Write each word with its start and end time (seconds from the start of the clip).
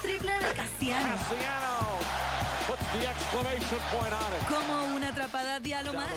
triple 0.00 0.32
de 0.32 0.54
Casiano. 0.54 1.16
Como 4.48 4.96
una 4.96 5.08
atrapada 5.08 5.60
de 5.60 5.74
Alomar. 5.74 6.08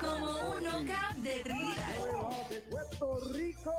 Como 0.00 0.30
un 0.50 0.64
knockout 0.64 1.16
de 1.16 1.40
Trinidad. 1.40 1.96
Puerto 2.70 3.20
Rico. 3.32 3.72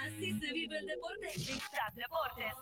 Así 0.00 0.40
se 0.40 0.52
vive 0.52 0.78
el 0.78 0.86
deporte 0.86 1.32
en 1.34 1.94
Deportes. 1.94 2.54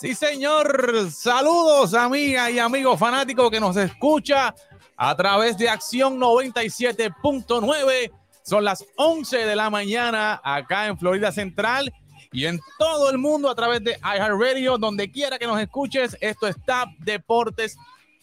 Sí, 0.00 0.12
señor. 0.14 1.08
Saludos, 1.12 1.94
amigas 1.94 2.50
y 2.50 2.58
amigos 2.58 2.98
fanáticos 2.98 3.48
que 3.48 3.60
nos 3.60 3.76
escucha 3.76 4.52
a 4.96 5.16
través 5.16 5.56
de 5.56 5.68
Acción 5.68 6.18
97.9. 6.18 8.10
Son 8.42 8.64
las 8.64 8.84
11 8.96 9.46
de 9.46 9.54
la 9.54 9.70
mañana 9.70 10.40
acá 10.42 10.88
en 10.88 10.98
Florida 10.98 11.30
Central 11.30 11.94
y 12.32 12.46
en 12.46 12.58
todo 12.76 13.08
el 13.08 13.18
mundo 13.18 13.48
a 13.48 13.54
través 13.54 13.84
de 13.84 13.92
iHeartRadio, 14.02 14.78
donde 14.78 15.12
quiera 15.12 15.38
que 15.38 15.46
nos 15.46 15.60
escuches. 15.60 16.18
Esto 16.20 16.48
es 16.48 16.56
TAP 16.64 16.88
Deportes 16.98 17.76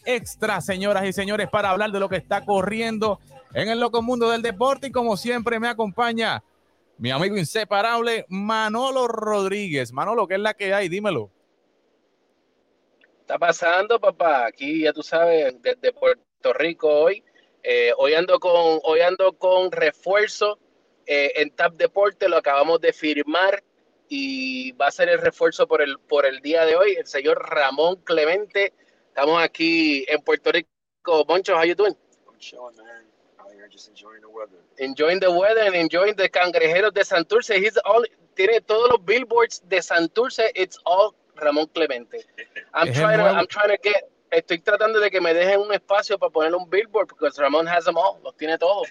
Extra, 0.04 0.60
señoras 0.60 1.06
y 1.06 1.14
señores, 1.14 1.48
para 1.48 1.70
hablar 1.70 1.90
de 1.90 2.00
lo 2.00 2.10
que 2.10 2.16
está 2.16 2.44
corriendo 2.44 3.18
en 3.54 3.70
el 3.70 3.80
loco 3.80 4.02
mundo 4.02 4.28
del 4.28 4.42
deporte. 4.42 4.88
Y 4.88 4.92
como 4.92 5.16
siempre, 5.16 5.58
me 5.58 5.68
acompaña 5.68 6.44
mi 6.98 7.10
amigo 7.10 7.38
inseparable 7.38 8.26
Manolo 8.28 9.08
Rodríguez. 9.08 9.90
Manolo, 9.90 10.28
¿qué 10.28 10.34
es 10.34 10.40
la 10.40 10.52
que 10.52 10.74
hay? 10.74 10.90
Dímelo. 10.90 11.30
Está 13.22 13.38
pasando, 13.38 14.00
papá? 14.00 14.46
Aquí 14.46 14.82
ya 14.82 14.92
tú 14.92 15.02
sabes, 15.02 15.54
desde 15.62 15.92
Puerto 15.92 16.52
Rico 16.52 16.88
hoy. 16.88 17.24
Eh, 17.62 17.92
hoy 17.96 18.14
ando 18.14 18.40
con, 18.40 18.80
hoy 18.82 19.00
ando 19.00 19.32
con 19.38 19.70
refuerzo 19.70 20.58
eh, 21.06 21.32
en 21.36 21.50
TAP 21.50 21.74
Deporte, 21.74 22.28
lo 22.28 22.36
acabamos 22.36 22.80
de 22.80 22.92
firmar 22.92 23.62
y 24.08 24.72
va 24.72 24.88
a 24.88 24.90
ser 24.90 25.08
el 25.08 25.18
refuerzo 25.18 25.68
por 25.68 25.80
el, 25.80 25.98
por 26.00 26.26
el 26.26 26.40
día 26.40 26.66
de 26.66 26.74
hoy, 26.74 26.94
el 26.94 27.06
señor 27.06 27.38
Ramón 27.48 27.96
Clemente. 28.04 28.74
Estamos 29.06 29.40
aquí 29.40 30.04
en 30.08 30.20
Puerto 30.22 30.50
Rico. 30.50 30.68
Moncho, 31.28 31.54
how 31.54 31.64
you 31.64 31.74
doing? 31.74 31.94
I'm 32.28 32.38
chilling, 32.38 32.76
man. 32.76 33.04
Out 33.38 33.52
here 33.52 33.68
just 33.70 33.88
enjoying 33.88 34.20
the 34.20 34.28
weather. 34.28 34.58
Enjoying 34.78 35.20
the 35.20 35.30
weather 35.30 35.62
and 35.62 35.76
enjoying 35.76 36.16
the 36.16 36.28
cangrejeros 36.28 36.92
de 36.92 37.04
Santurce. 37.04 37.56
He's 37.56 37.78
all, 37.84 38.04
tiene 38.34 38.60
todos 38.60 38.90
los 38.90 39.04
billboards 39.04 39.62
de 39.68 39.80
Santurce. 39.80 40.50
It's 40.54 40.78
all 40.84 41.14
Ramón 41.42 41.66
Clemente. 41.72 42.18
I'm 42.74 42.92
trying 42.92 43.16
to, 43.18 43.22
nuevo- 43.24 43.38
I'm 43.38 43.46
trying 43.46 43.76
to 43.76 43.82
get, 43.82 44.04
estoy 44.30 44.58
tratando 44.60 44.98
de 45.00 45.10
que 45.10 45.20
me 45.20 45.34
dejen 45.34 45.60
un 45.60 45.72
espacio 45.74 46.18
para 46.18 46.30
poner 46.30 46.54
un 46.54 46.68
billboard 46.70 47.06
porque 47.08 47.28
Ramón 47.40 47.68
has 47.68 47.84
them 47.84 47.96
all, 47.96 48.22
los 48.22 48.36
tiene 48.36 48.56
todos. 48.58 48.88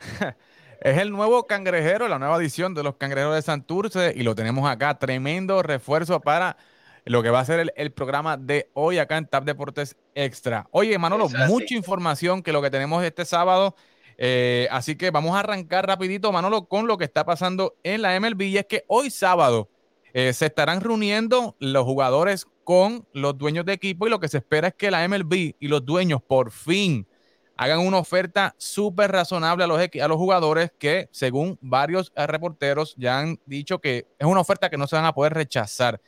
Es 0.80 0.98
el 0.98 1.10
nuevo 1.10 1.46
cangrejero, 1.46 2.06
la 2.06 2.18
nueva 2.18 2.36
edición 2.36 2.74
de 2.74 2.82
los 2.82 2.96
cangrejeros 2.96 3.34
de 3.34 3.40
Santurce 3.42 4.12
y 4.14 4.22
lo 4.22 4.34
tenemos 4.34 4.68
acá. 4.70 4.98
Tremendo 4.98 5.62
refuerzo 5.62 6.20
para 6.20 6.58
lo 7.06 7.22
que 7.22 7.30
va 7.30 7.40
a 7.40 7.44
ser 7.46 7.60
el, 7.60 7.72
el 7.76 7.92
programa 7.92 8.36
de 8.36 8.68
hoy 8.74 8.98
acá 8.98 9.16
en 9.16 9.26
TAP 9.26 9.44
Deportes 9.44 9.96
Extra. 10.14 10.68
Oye, 10.72 10.96
Manolo, 10.98 11.28
mucha 11.48 11.74
información 11.74 12.42
que 12.42 12.52
lo 12.52 12.60
que 12.60 12.70
tenemos 12.70 13.02
este 13.02 13.24
sábado. 13.24 13.74
eh, 14.18 14.68
así 14.70 14.96
que 14.96 15.10
vamos 15.10 15.34
a 15.34 15.40
arrancar 15.40 15.86
rapidito, 15.86 16.30
Manolo, 16.30 16.66
con 16.66 16.86
lo 16.86 16.98
que 16.98 17.04
está 17.04 17.24
pasando 17.24 17.76
en 17.82 18.02
la 18.02 18.20
MLB. 18.20 18.42
Y 18.42 18.58
es 18.58 18.66
que 18.66 18.84
hoy 18.86 19.08
sábado 19.10 19.70
eh, 20.18 20.32
se 20.32 20.46
estarán 20.46 20.80
reuniendo 20.80 21.56
los 21.58 21.84
jugadores 21.84 22.46
con 22.64 23.06
los 23.12 23.36
dueños 23.36 23.66
de 23.66 23.74
equipo 23.74 24.06
y 24.06 24.10
lo 24.10 24.18
que 24.18 24.28
se 24.28 24.38
espera 24.38 24.68
es 24.68 24.74
que 24.74 24.90
la 24.90 25.06
MLB 25.06 25.56
y 25.60 25.68
los 25.68 25.84
dueños 25.84 26.22
por 26.26 26.52
fin 26.52 27.06
hagan 27.54 27.80
una 27.80 27.98
oferta 27.98 28.54
súper 28.56 29.12
razonable 29.12 29.64
a 29.64 29.66
los, 29.66 29.78
a 29.78 30.08
los 30.08 30.16
jugadores 30.16 30.72
que, 30.78 31.10
según 31.10 31.58
varios 31.60 32.14
eh, 32.16 32.26
reporteros, 32.26 32.94
ya 32.96 33.18
han 33.18 33.38
dicho 33.44 33.78
que 33.78 34.06
es 34.18 34.26
una 34.26 34.40
oferta 34.40 34.70
que 34.70 34.78
no 34.78 34.86
se 34.86 34.96
van 34.96 35.04
a 35.04 35.12
poder 35.12 35.34
rechazar. 35.34 36.00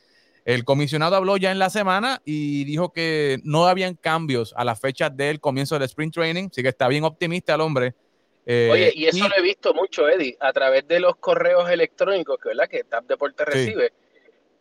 El 0.43 0.65
comisionado 0.65 1.15
habló 1.15 1.37
ya 1.37 1.51
en 1.51 1.59
la 1.59 1.69
semana 1.69 2.19
y 2.25 2.63
dijo 2.63 2.91
que 2.91 3.37
no 3.43 3.67
habían 3.67 3.93
cambios 3.93 4.55
a 4.57 4.65
la 4.65 4.75
fecha 4.75 5.11
del 5.11 5.39
comienzo 5.39 5.75
del 5.75 5.83
sprint 5.83 6.15
training, 6.15 6.47
así 6.51 6.63
que 6.63 6.69
está 6.69 6.87
bien 6.87 7.03
optimista 7.03 7.53
el 7.53 7.61
hombre. 7.61 7.93
Eh, 8.51 8.69
Oye, 8.71 8.91
y 8.95 9.05
eso 9.05 9.27
lo 9.27 9.35
he 9.35 9.43
visto 9.43 9.75
mucho, 9.75 10.09
Eddie, 10.09 10.35
a 10.39 10.51
través 10.51 10.87
de 10.87 10.99
los 10.99 11.17
correos 11.17 11.69
electrónicos 11.69 12.39
que, 12.41 12.49
¿verdad? 12.49 12.67
que 12.67 12.83
TAP 12.83 13.05
Deporte 13.05 13.43
Sí. 13.45 13.51
recibe. 13.51 13.93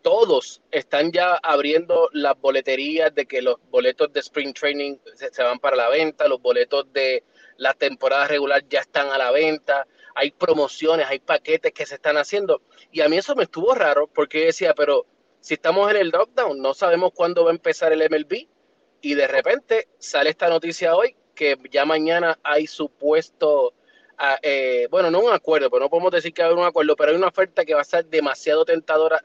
Todos 0.09 0.63
están 0.71 1.13
ya 1.13 1.35
abriendo 1.35 2.09
las 2.15 2.41
boleterías 2.41 3.15
de 3.15 3.27
que 3.27 3.43
los 3.43 3.57
boletos 3.69 4.11
de 4.11 4.21
Spring 4.21 4.55
Training 4.55 4.97
se, 5.15 5.43
van 5.43 5.59
para 5.59 5.77
la 5.77 5.91
venta, 5.91 6.27
los 6.27 6.41
boletos 6.41 6.91
de 6.95 7.25
la 7.59 7.75
temporada 7.75 8.27
regular 8.27 8.67
ya 8.71 8.81
están 8.81 9.11
a 9.11 9.19
la 9.19 9.31
venta, 9.31 9.87
hay 10.15 10.31
promociones, 10.31 11.07
hay 11.07 11.19
paquetes 11.19 11.73
que 11.73 11.85
se 11.85 11.97
están 11.97 12.17
haciendo. 12.17 12.63
Y 12.91 13.03
a 13.03 13.09
mí 13.11 13.19
eso 13.19 13.37
me 13.37 13.43
estuvo 13.43 13.75
raro 13.75 14.07
porque 14.07 14.47
decía, 14.47 14.73
pero 14.73 15.05
si 15.41 15.53
estamos 15.53 15.91
en 15.91 15.99
el 15.99 16.09
lockdown, 16.09 16.59
no 16.59 16.73
sabemos 16.73 17.13
cuándo 17.15 17.45
va 17.45 17.51
a 17.51 17.55
empezar 17.55 17.93
el 17.93 18.01
MLB. 18.01 18.49
Y 19.03 19.13
de 19.13 19.27
repente 19.29 19.89
sale 19.99 20.31
esta 20.31 20.49
noticia 20.49 20.97
hoy 20.97 21.17
que 21.35 21.59
ya 21.71 21.85
mañana 21.85 22.39
hay 22.43 22.67
supuesto, 22.67 23.75
ah, 24.17 24.39
eh, 24.41 24.89
bueno, 24.91 25.11
no 25.11 25.21
un 25.21 25.35
acuerdo, 25.35 25.69
pero 25.69 25.83
no 25.85 25.91
podemos 25.91 26.13
decir 26.13 26.33
que 26.33 26.43
hay 26.43 26.55
un 26.55 26.65
acuerdo, 26.65 26.97
pero 26.97 27.11
hay 27.11 27.19
una 27.19 27.29
oferta 27.29 27.67
que 27.67 27.75
va 27.75 27.83
a 27.83 27.85
ser 27.85 28.07
demasiado 28.07 28.65
tentadora 28.65 29.23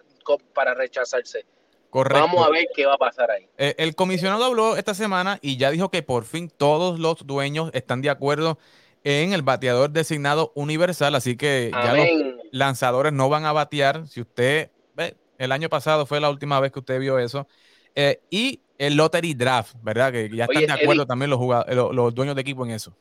para 0.54 0.74
rechazarse. 0.74 1.46
correcto. 1.90 2.26
Vamos 2.28 2.46
a 2.48 2.50
ver 2.50 2.66
qué 2.76 2.86
va 2.86 2.96
a 2.96 2.98
pasar 2.98 3.30
ahí. 3.32 3.48
Eh, 3.58 3.76
el 3.78 3.96
comisionado 3.96 4.44
habló 4.46 4.76
esta 4.78 4.94
semana 4.94 5.38
y 5.42 5.58
ya 5.58 5.70
dijo 5.72 5.90
que 5.90 6.02
por 6.04 6.26
fin 6.26 6.50
todos 6.50 7.00
los 7.00 7.26
dueños 7.28 7.70
están 7.74 8.02
de 8.02 8.10
acuerdo 8.10 8.58
en 9.04 9.34
el 9.34 9.42
bateador 9.42 9.90
designado 9.92 10.52
universal, 10.56 11.14
así 11.16 11.36
que 11.36 11.70
ya 11.72 11.94
los 11.94 12.08
lanzadores 12.52 13.12
no 13.14 13.30
van 13.30 13.46
a 13.46 13.52
batear. 13.52 14.08
Si 14.08 14.22
usted 14.22 14.72
ve, 14.96 15.16
el 15.38 15.52
año 15.52 15.70
pasado 15.70 16.06
fue 16.06 16.20
la 16.22 16.30
última 16.30 16.60
vez 16.60 16.72
que 16.72 16.80
usted 16.80 17.00
vio 17.00 17.20
eso. 17.20 17.48
Eh, 17.96 18.22
y 18.30 18.62
el 18.78 18.96
lottery 18.96 19.34
draft, 19.34 19.76
¿verdad? 19.82 20.12
Que 20.12 20.30
ya 20.30 20.46
están 20.46 20.58
Oye, 20.58 20.68
de 20.68 20.74
acuerdo 20.74 21.02
Eddie. 21.04 21.08
también 21.08 21.30
los, 21.30 21.40
jugad- 21.40 21.66
eh, 21.70 21.76
los, 21.76 21.94
los 21.94 22.16
dueños 22.16 22.36
de 22.36 22.42
equipo 22.42 22.66
en 22.66 22.72
eso. 22.72 22.96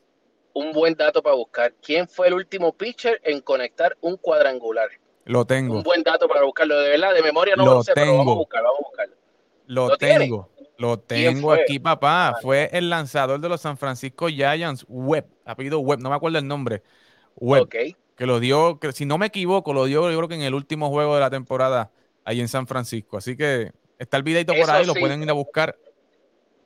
Un 0.53 0.71
buen 0.71 0.93
dato 0.93 1.23
para 1.23 1.35
buscar. 1.35 1.73
¿Quién 1.81 2.07
fue 2.07 2.27
el 2.27 2.33
último 2.35 2.73
pitcher 2.73 3.19
en 3.23 3.41
conectar 3.41 3.97
un 4.01 4.17
cuadrangular? 4.17 4.89
Lo 5.25 5.45
tengo, 5.45 5.77
Un 5.77 5.83
buen 5.83 6.03
dato 6.03 6.27
para 6.27 6.43
buscarlo. 6.43 6.77
De 6.79 6.89
verdad, 6.89 7.13
de 7.13 7.21
memoria 7.21 7.55
no 7.55 7.65
Lo 7.65 7.73
lo, 7.75 7.83
sé, 7.83 7.93
pero 7.93 8.07
vamos 8.17 8.21
a 8.21 8.23
tengo. 8.23 8.35
buscarlo, 8.35 8.67
vamos 8.69 8.79
a 8.85 8.87
buscarlo. 8.89 9.15
lo 9.67 9.87
¿lo 9.89 9.97
tiene? 9.97 10.19
tengo, 10.19 10.49
lo 10.77 11.01
¿Quién 11.05 11.35
tengo 11.35 11.53
aquí, 11.53 11.79
papá. 11.79 12.35
Fue 12.41 12.69
el 12.73 12.89
lanzador 12.89 13.39
de 13.39 13.49
los 13.49 13.61
San 13.61 13.77
Francisco 13.77 14.27
Giants, 14.27 14.85
Webb, 14.87 15.25
apellido 15.45 15.79
Webb, 15.79 15.99
no 16.01 16.09
me 16.09 16.15
acuerdo 16.15 16.37
el 16.39 16.47
nombre. 16.47 16.83
Webb, 17.35 17.63
Ok. 17.63 17.75
que 18.15 18.25
lo 18.25 18.39
dio, 18.39 18.79
que 18.79 18.91
si 18.91 19.05
no 19.05 19.17
me 19.17 19.27
equivoco, 19.27 19.73
lo 19.73 19.85
dio 19.85 20.11
yo 20.11 20.17
creo 20.17 20.27
que 20.27 20.35
en 20.35 20.41
el 20.43 20.53
último 20.53 20.89
juego 20.89 21.15
de 21.15 21.21
la 21.21 21.29
temporada 21.29 21.91
ahí 22.25 22.41
en 22.41 22.47
San 22.49 22.67
Francisco. 22.67 23.17
Así 23.17 23.37
que 23.37 23.71
está 23.97 24.17
el 24.17 24.23
videito 24.23 24.53
por 24.53 24.69
ahí, 24.69 24.85
lo 24.85 24.93
pueden 24.93 25.23
ir 25.23 25.29
a 25.29 25.33
buscar. 25.33 25.77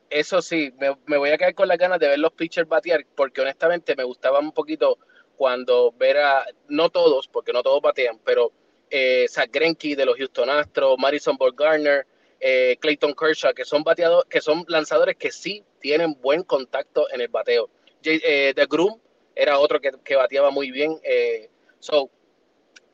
Eso 0.09 0.41
sí, 0.41 0.73
me, 0.79 0.97
me 1.05 1.17
voy 1.17 1.29
a 1.31 1.37
quedar 1.37 1.53
con 1.53 1.67
las 1.67 1.77
ganas 1.77 1.99
de 1.99 2.07
ver 2.07 2.19
los 2.19 2.31
pitchers 2.31 2.67
batear, 2.67 3.05
porque 3.15 3.41
honestamente 3.41 3.93
me 3.95 4.03
gustaba 4.05 4.39
un 4.39 4.53
poquito 4.53 4.97
cuando 5.37 5.93
ver 5.93 6.17
a, 6.17 6.45
no 6.67 6.89
todos, 6.89 7.27
porque 7.27 7.53
no 7.53 7.63
todos 7.63 7.81
batean, 7.81 8.19
pero 8.25 8.51
eh, 8.89 9.25
Zach 9.29 9.49
Greinke 9.51 9.95
de 9.95 10.05
los 10.05 10.17
Houston 10.17 10.49
Astros, 10.49 10.97
Madison 10.97 11.37
Bumgarner, 11.37 12.05
eh, 12.39 12.77
Clayton 12.81 13.13
Kershaw, 13.13 13.53
que 13.53 13.63
son 13.65 13.83
bateadores, 13.83 14.29
que 14.29 14.41
son 14.41 14.65
lanzadores 14.67 15.15
que 15.15 15.31
sí 15.31 15.63
tienen 15.79 16.19
buen 16.21 16.43
contacto 16.43 17.07
en 17.11 17.21
el 17.21 17.27
bateo. 17.29 17.69
J- 18.03 18.19
eh, 18.23 18.53
The 18.55 18.65
Groom 18.65 18.99
era 19.35 19.59
otro 19.59 19.79
que, 19.79 19.91
que 20.03 20.15
bateaba 20.15 20.51
muy 20.51 20.71
bien. 20.71 20.99
eh, 21.03 21.49
so, 21.79 22.09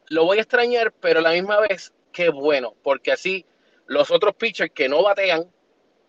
lo 0.10 0.26
voy 0.26 0.38
a 0.38 0.42
extrañar, 0.42 0.92
pero 1.00 1.20
a 1.20 1.22
la 1.24 1.32
misma 1.32 1.60
vez, 1.62 1.94
qué 2.12 2.30
bueno, 2.30 2.76
porque 2.84 3.12
así 3.12 3.46
los 3.88 4.12
otros 4.12 4.36
pitchers 4.36 4.72
que 4.74 4.88
no 4.90 5.02
batean, 5.02 5.50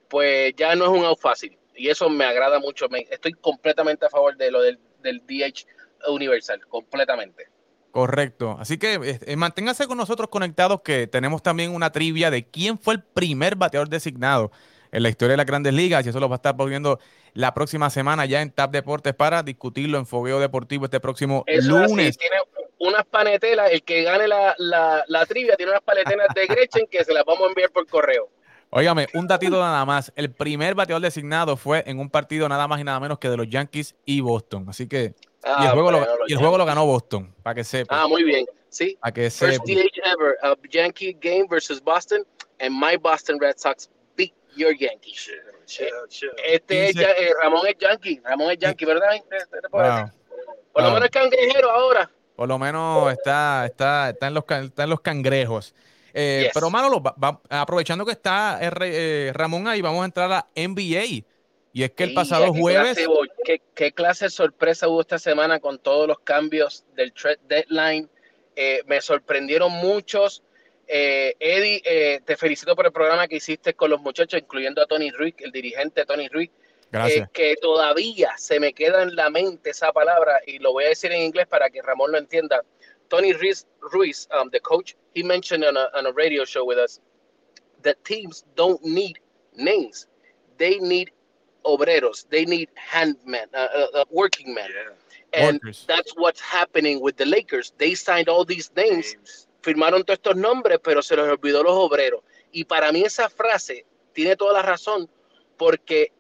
pues 0.09 0.53
ya 0.57 0.75
no 0.75 0.85
es 0.85 0.91
un 0.91 1.05
out 1.05 1.19
fácil. 1.19 1.57
Y 1.77 1.89
eso 1.89 2.09
me 2.09 2.25
agrada 2.25 2.59
mucho. 2.61 2.89
Me- 2.89 3.07
estoy 3.11 3.33
completamente 3.33 4.07
a 4.07 4.11
favor 4.11 4.37
de 4.37 4.51
lo 4.51 4.61
del, 4.63 4.79
del 5.01 5.21
DH 5.27 5.67
universal, 6.09 6.61
completamente. 6.69 7.47
Correcto. 7.91 8.57
Así 8.59 8.77
que 8.77 9.19
eh, 9.25 9.37
manténgase 9.37 9.87
con 9.87 9.97
nosotros 9.97 10.29
conectados 10.29 10.81
que 10.83 11.07
tenemos 11.07 11.43
también 11.43 11.73
una 11.73 11.93
trivia 11.93 12.31
de 12.31 12.45
quién 12.45 12.79
fue 12.79 12.95
el 12.95 13.03
primer 13.03 13.55
bateador 13.55 13.89
designado 13.89 14.51
en 14.91 15.03
la 15.03 15.09
historia 15.09 15.33
de 15.33 15.37
las 15.37 15.47
grandes 15.47 15.75
ligas 15.75 16.05
y 16.05 16.09
eso 16.09 16.19
lo 16.19 16.29
va 16.29 16.37
a 16.37 16.39
estar 16.39 16.57
poniendo 16.57 16.99
la 17.35 17.55
próxima 17.55 17.91
semana 17.91 18.27
ya 18.27 18.43
en 18.43 18.51
TAP 18.51 18.73
Deportes 18.73 19.15
para 19.15 19.43
discutirlo 19.43 19.99
en 19.99 20.07
Fogueo 20.07 20.41
Deportivo 20.41 20.87
este 20.87 21.01
próximo 21.01 21.45
Eso 21.47 21.77
es 21.77 21.83
así, 21.85 21.91
lunes. 21.93 22.19
tiene 22.19 22.37
unas 22.79 23.05
panetelas, 23.07 23.71
el 23.71 23.83
que 23.83 24.03
gane 24.03 24.29
la, 24.29 24.55
la, 24.59 25.05
la 25.07 25.27
trivia 25.27 25.57
tiene 25.57 25.71
unas 25.73 25.83
panetelas 25.83 26.29
de 26.35 26.47
Gretchen 26.47 26.87
que 26.91 27.05
se 27.05 27.13
las 27.15 27.25
vamos 27.25 27.45
a 27.45 27.49
enviar 27.49 27.71
por 27.71 27.87
correo. 27.87 28.29
Óigame, 28.71 29.07
un 29.15 29.29
datito 29.29 29.61
nada 29.61 29.85
más. 29.85 30.13
El 30.17 30.33
primer 30.33 30.75
bateador 30.75 31.01
designado 31.01 31.57
fue 31.57 31.85
en 31.87 32.01
un 32.01 32.11
partido 32.11 32.49
nada 32.49 32.67
más 32.67 32.81
y 32.81 32.85
nada 32.85 32.99
menos 32.99 33.21
que 33.21 33.29
de 33.29 33.37
los 33.37 33.49
Yankees 33.49 33.95
y 34.05 34.21
Boston. 34.21 34.67
Así 34.69 34.89
que, 34.89 35.15
y 35.45 35.49
el, 35.49 35.55
Ah, 35.69 35.71
juego, 35.73 35.91
lo, 35.91 35.99
bueno, 35.99 36.13
y 36.27 36.33
el 36.33 36.39
juego 36.39 36.59
lo 36.59 36.65
Yankees. 36.65 36.75
ganó 36.75 36.87
Boston, 36.87 37.35
para 37.43 37.55
que 37.55 37.65
sepa. 37.65 38.03
Ah, 38.03 38.09
muy 38.09 38.23
bien. 38.25 38.47
Sí, 38.71 38.97
para 39.01 39.13
que 39.13 39.31
first 39.31 39.65
sepa. 39.65 39.65
DH 39.67 40.01
ever, 40.05 40.37
a 40.43 40.57
Yankee 40.71 41.13
game 41.21 41.47
versus 41.49 41.81
Boston, 41.83 42.25
and 42.61 42.71
my 42.75 42.97
Boston 42.97 43.39
Red 43.41 43.57
Sox 43.59 43.89
beat 44.17 44.33
you're 44.57 44.77
Yankee. 44.77 45.13
Chill, 45.13 45.35
chill, 45.67 45.89
chill. 46.09 46.31
Este 46.45 46.89
es 46.91 46.97
eh, 46.97 47.33
Ramón 47.43 47.67
es 47.67 47.77
Yankee, 47.79 48.21
Ramón 48.25 48.51
es 48.53 48.59
Yankee, 48.59 48.85
¿verdad? 48.85 49.11
Wow. 49.71 50.11
Por 50.73 50.83
lo 50.83 50.89
Wow. 50.91 50.95
menos 50.95 51.05
es 51.05 51.11
cangrejero 51.11 51.71
ahora. 51.71 52.11
Por 52.35 52.49
lo 52.49 52.59
menos 52.59 53.13
está, 53.13 53.65
está, 53.67 54.11
está, 54.11 54.27
en, 54.27 54.35
los, 54.35 54.45
está 54.49 54.83
en 54.85 54.91
los 54.91 55.01
cangrejos. 55.01 55.73
Eh, 56.13 56.43
Yes. 56.45 56.51
Pero, 56.55 56.69
Manolo, 56.71 57.01
va- 57.01 57.15
va- 57.23 57.41
aprovechando 57.49 58.05
que 58.05 58.13
está 58.13 58.59
eh, 58.61 59.31
Ramón 59.35 59.69
ahí, 59.69 59.81
vamos 59.83 60.03
a 60.03 60.05
entrar 60.07 60.33
a 60.33 60.47
NBA. 60.57 61.25
Y 61.75 61.83
es 61.83 61.91
que 61.91 62.05
el 62.05 62.15
pasado 62.15 62.53
qué 62.53 62.61
jueves. 62.61 62.95
clase, 62.95 63.07
¿qué, 63.45 63.63
qué 63.75 63.93
clase 63.93 64.27
de 64.27 64.31
sorpresa 64.31 64.89
hubo 64.89 65.01
esta 65.01 65.19
semana 65.19 65.59
con 65.59 65.81
todos 65.81 66.07
los 66.07 66.21
cambios 66.21 66.85
del 66.95 67.13
trade 67.13 67.41
deadline. 67.49 68.09
Eh, 68.55 68.83
me 68.87 69.01
sorprendieron 69.01 69.73
muchos. 69.73 70.45
Eh, 70.87 71.35
Eddie, 71.41 71.83
eh, 71.85 72.21
te 72.25 72.37
felicito 72.37 72.77
por 72.77 72.87
el 72.87 72.93
programa 72.93 73.27
que 73.27 73.37
hiciste 73.37 73.75
con 73.75 73.91
los 73.91 74.01
muchachos, 74.01 74.41
incluyendo 74.41 74.83
a 74.83 74.87
Tony 74.87 75.11
Ruiz, 75.11 75.35
el 75.39 75.51
dirigente 75.51 76.07
Tony 76.07 76.29
Ruiz, 76.29 76.51
Gracias. 76.93 77.27
eh, 77.27 77.31
que 77.33 77.57
todavía 77.61 78.35
se 78.37 78.61
me 78.61 78.73
queda 78.73 79.03
en 79.03 79.17
la 79.17 79.29
mente 79.29 79.71
esa 79.71 79.93
palabra 79.93 80.41
y 80.47 80.61
lo 80.61 80.73
voy 80.73 80.85
a 80.85 80.89
decir 80.91 81.11
en 81.11 81.23
inglés 81.23 81.49
para 81.49 81.71
que 81.71 81.83
Ramón 81.83 82.13
lo 82.13 82.19
entienda. 82.19 82.63
Tony 83.09 83.33
Ruiz, 83.33 83.67
Ruiz 83.81 84.29
um, 84.31 84.49
the 84.51 84.61
coach, 84.61 84.95
he 85.13 85.25
mentioned 85.25 85.65
on 85.65 85.77
a, 85.77 85.89
on 85.99 86.07
a 86.07 86.13
radio 86.13 86.45
show 86.45 86.65
with 86.65 86.79
us 86.79 87.01
that 87.83 87.97
teams 88.05 88.45
don't 88.55 88.81
need 88.85 89.19
names. 89.57 90.07
They 90.57 90.79
need 90.79 91.11
obreros. 91.65 92.27
They 92.31 92.45
need 92.47 92.69
handmen, 92.77 93.49
uh, 93.55 93.59
uh, 93.75 93.87
uh, 94.01 94.05
working 94.11 94.55
men. 94.55 94.71
Yeah. 94.71 95.47
And 95.49 95.55
Workers. 95.57 95.85
that's 95.89 96.13
what's 96.13 96.41
happening 96.41 97.01
with 97.01 97.17
the 97.17 97.27
Lakers. 97.27 97.73
They 97.79 97.95
signed 97.95 98.29
all 98.29 98.45
these 98.45 98.71
names 98.77 99.15
Names. 99.15 99.49
firmaron 99.63 100.05
todos 100.05 100.19
estos 100.19 100.37
nombres, 100.37 100.79
pero 100.83 101.03
se 101.03 101.17
los 101.17 101.29
olvidó 101.29 101.63
los 101.63 101.75
obreros. 101.75 102.23
Y 102.53 102.65
para 102.65 102.93
mí 102.93 103.03
esa 103.03 103.29
frase 103.29 103.85
tiene 104.13 104.37
toda 104.37 104.53
la 104.53 104.63
razón, 104.63 105.11
porque 105.57 106.13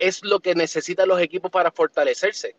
es 0.00 0.24
lo 0.24 0.40
que 0.40 0.54
necesitan 0.54 1.08
los 1.08 1.20
equipos 1.20 1.50
para 1.50 1.70
fortalecerse. 1.70 2.56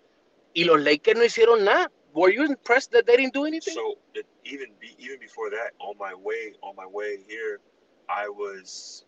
Y 0.54 0.64
los 0.64 0.80
Lakers 0.80 1.18
no 1.18 1.26
hicieron 1.26 1.66
nada. 1.66 1.92
Were 2.14 2.34
you 2.34 2.44
impressed 2.44 2.92
that 2.92 3.06
they 3.06 3.18
didn't 3.18 3.34
do 3.34 3.46
anything? 3.46 3.74
So 3.74 3.98
it, 4.14 4.26
even 4.44 4.74
be, 4.80 4.96
even 5.00 5.20
before 5.20 5.50
that, 5.50 5.72
on 5.80 5.98
my 5.98 6.14
way 6.14 6.54
on 6.62 6.76
my 6.76 6.86
way 6.86 7.18
here, 7.28 7.60
I 8.10 8.28
was 8.28 9.06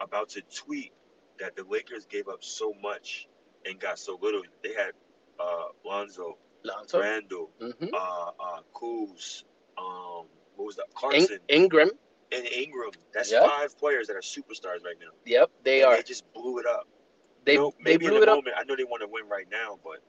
about 0.00 0.30
to 0.30 0.40
tweet 0.42 0.92
that 1.40 1.56
the 1.56 1.64
Lakers 1.64 2.06
gave 2.06 2.28
up 2.28 2.42
so 2.44 2.74
much 2.82 3.28
and 3.66 3.78
got 3.80 3.98
so 3.98 4.18
little. 4.20 4.42
They 4.62 4.74
had 4.74 4.92
uh, 5.40 5.66
Lonzo, 5.84 6.38
Lonzo. 6.64 7.00
Randall, 7.00 7.50
Ujú. 7.60 7.92
uh, 7.92 8.30
uh, 8.40 8.60
Kuz, 8.74 9.44
um, 9.78 10.26
what 10.56 10.66
was 10.66 10.76
that? 10.76 10.86
In- 11.14 11.38
Ingram. 11.48 11.90
and 12.32 12.46
Ingram. 12.46 12.90
That's 13.14 13.32
Yeah. 13.32 13.46
five 13.46 13.78
players 13.78 14.06
that 14.08 14.16
are 14.16 14.20
superstars 14.20 14.84
right 14.84 14.98
now. 15.00 15.12
Yep, 15.24 15.50
they 15.64 15.82
And 15.82 15.90
are. 15.92 15.96
They 15.96 16.02
just 16.02 16.30
blew 16.34 16.58
it 16.58 16.66
up. 16.66 16.86
They, 17.44 17.54
You 17.54 17.58
know, 17.60 17.70
they 17.78 17.92
maybe 17.92 18.06
blew 18.06 18.16
in 18.16 18.22
it 18.22 18.26
the 18.26 18.32
up. 18.32 18.36
moment, 18.38 18.56
I 18.58 18.64
know 18.64 18.76
they 18.76 18.84
want 18.84 19.02
to 19.02 19.08
win 19.08 19.28
right 19.28 19.46
now, 19.50 19.78
but 19.82 20.00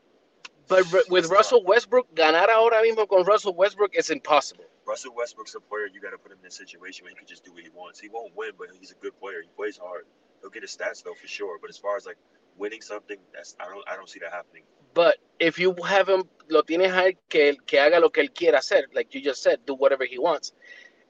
But 0.67 1.09
with 1.09 1.27
Russell. 1.29 1.63
Westbrook, 1.63 2.13
ganar 2.15 2.49
ahora 2.49 2.81
mismo 2.83 3.07
con 3.07 3.23
Russell 3.23 3.53
Westbrook 3.53 3.95
is 3.95 4.09
impossible. 4.09 4.65
Russell 4.85 5.13
Westbrook's 5.15 5.55
a 5.55 5.59
player 5.59 5.87
you 5.87 6.01
got 6.01 6.11
to 6.11 6.17
put 6.17 6.31
him 6.31 6.39
in 6.41 6.47
a 6.47 6.51
situation 6.51 7.03
where 7.05 7.11
he 7.11 7.15
can 7.15 7.27
just 7.27 7.43
do 7.45 7.53
what 7.53 7.63
he 7.63 7.69
wants. 7.69 7.99
He 7.99 8.09
won't 8.09 8.35
win, 8.35 8.51
but 8.57 8.67
he's 8.77 8.91
a 8.91 8.95
good 8.95 9.17
player. 9.19 9.41
He 9.41 9.49
plays 9.55 9.77
hard. 9.77 10.05
He'll 10.41 10.49
get 10.49 10.63
his 10.63 10.75
stats 10.75 11.03
though 11.03 11.13
for 11.13 11.27
sure. 11.27 11.57
But 11.61 11.69
as 11.69 11.77
far 11.77 11.95
as 11.97 12.05
like 12.05 12.17
winning 12.57 12.81
something, 12.81 13.17
that's 13.33 13.55
I 13.59 13.65
don't 13.65 13.87
I 13.87 13.95
don't 13.95 14.09
see 14.09 14.19
that 14.19 14.31
happening. 14.31 14.63
But 14.93 15.17
if 15.39 15.59
you 15.59 15.75
have 15.87 16.09
him, 16.09 16.23
lo 16.49 16.63
tienes 16.63 16.91
a 16.91 17.03
él 17.09 17.17
que, 17.29 17.55
que 17.65 17.79
haga 17.79 17.99
lo 17.99 18.09
que 18.09 18.23
él 18.23 18.33
quiera 18.33 18.57
hacer, 18.57 18.85
like 18.93 19.13
you 19.13 19.21
just 19.21 19.43
said, 19.43 19.59
do 19.65 19.75
whatever 19.75 20.03
he 20.05 20.17
wants. 20.17 20.53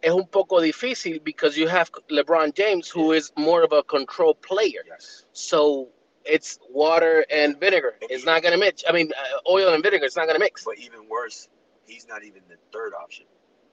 Es 0.01 0.11
un 0.11 0.27
poco 0.27 0.59
difícil 0.61 1.23
because 1.23 1.57
you 1.57 1.67
have 1.67 1.89
LeBron 2.09 2.53
James, 2.53 2.89
who 2.89 3.11
is 3.13 3.31
more 3.37 3.63
of 3.63 3.71
a 3.73 3.83
control 3.83 4.33
player. 4.35 4.81
Yes. 4.87 5.25
So 5.33 5.89
it's 6.25 6.59
water 6.69 7.25
and 7.29 7.59
vinegar. 7.59 7.95
It's 8.01 8.25
not 8.25 8.41
going 8.41 8.53
to 8.53 8.57
mix. 8.59 8.83
I 8.87 8.91
mean, 8.93 9.11
uh, 9.17 9.49
oil 9.51 9.73
and 9.73 9.83
vinegar. 9.83 10.05
It's 10.05 10.15
not 10.15 10.25
going 10.25 10.35
to 10.35 10.43
mix. 10.43 10.63
But 10.63 10.77
even 10.77 11.07
worse, 11.09 11.49
he's 11.85 12.07
not 12.07 12.23
even 12.23 12.41
the 12.49 12.55
third 12.71 12.93
option. 12.93 13.25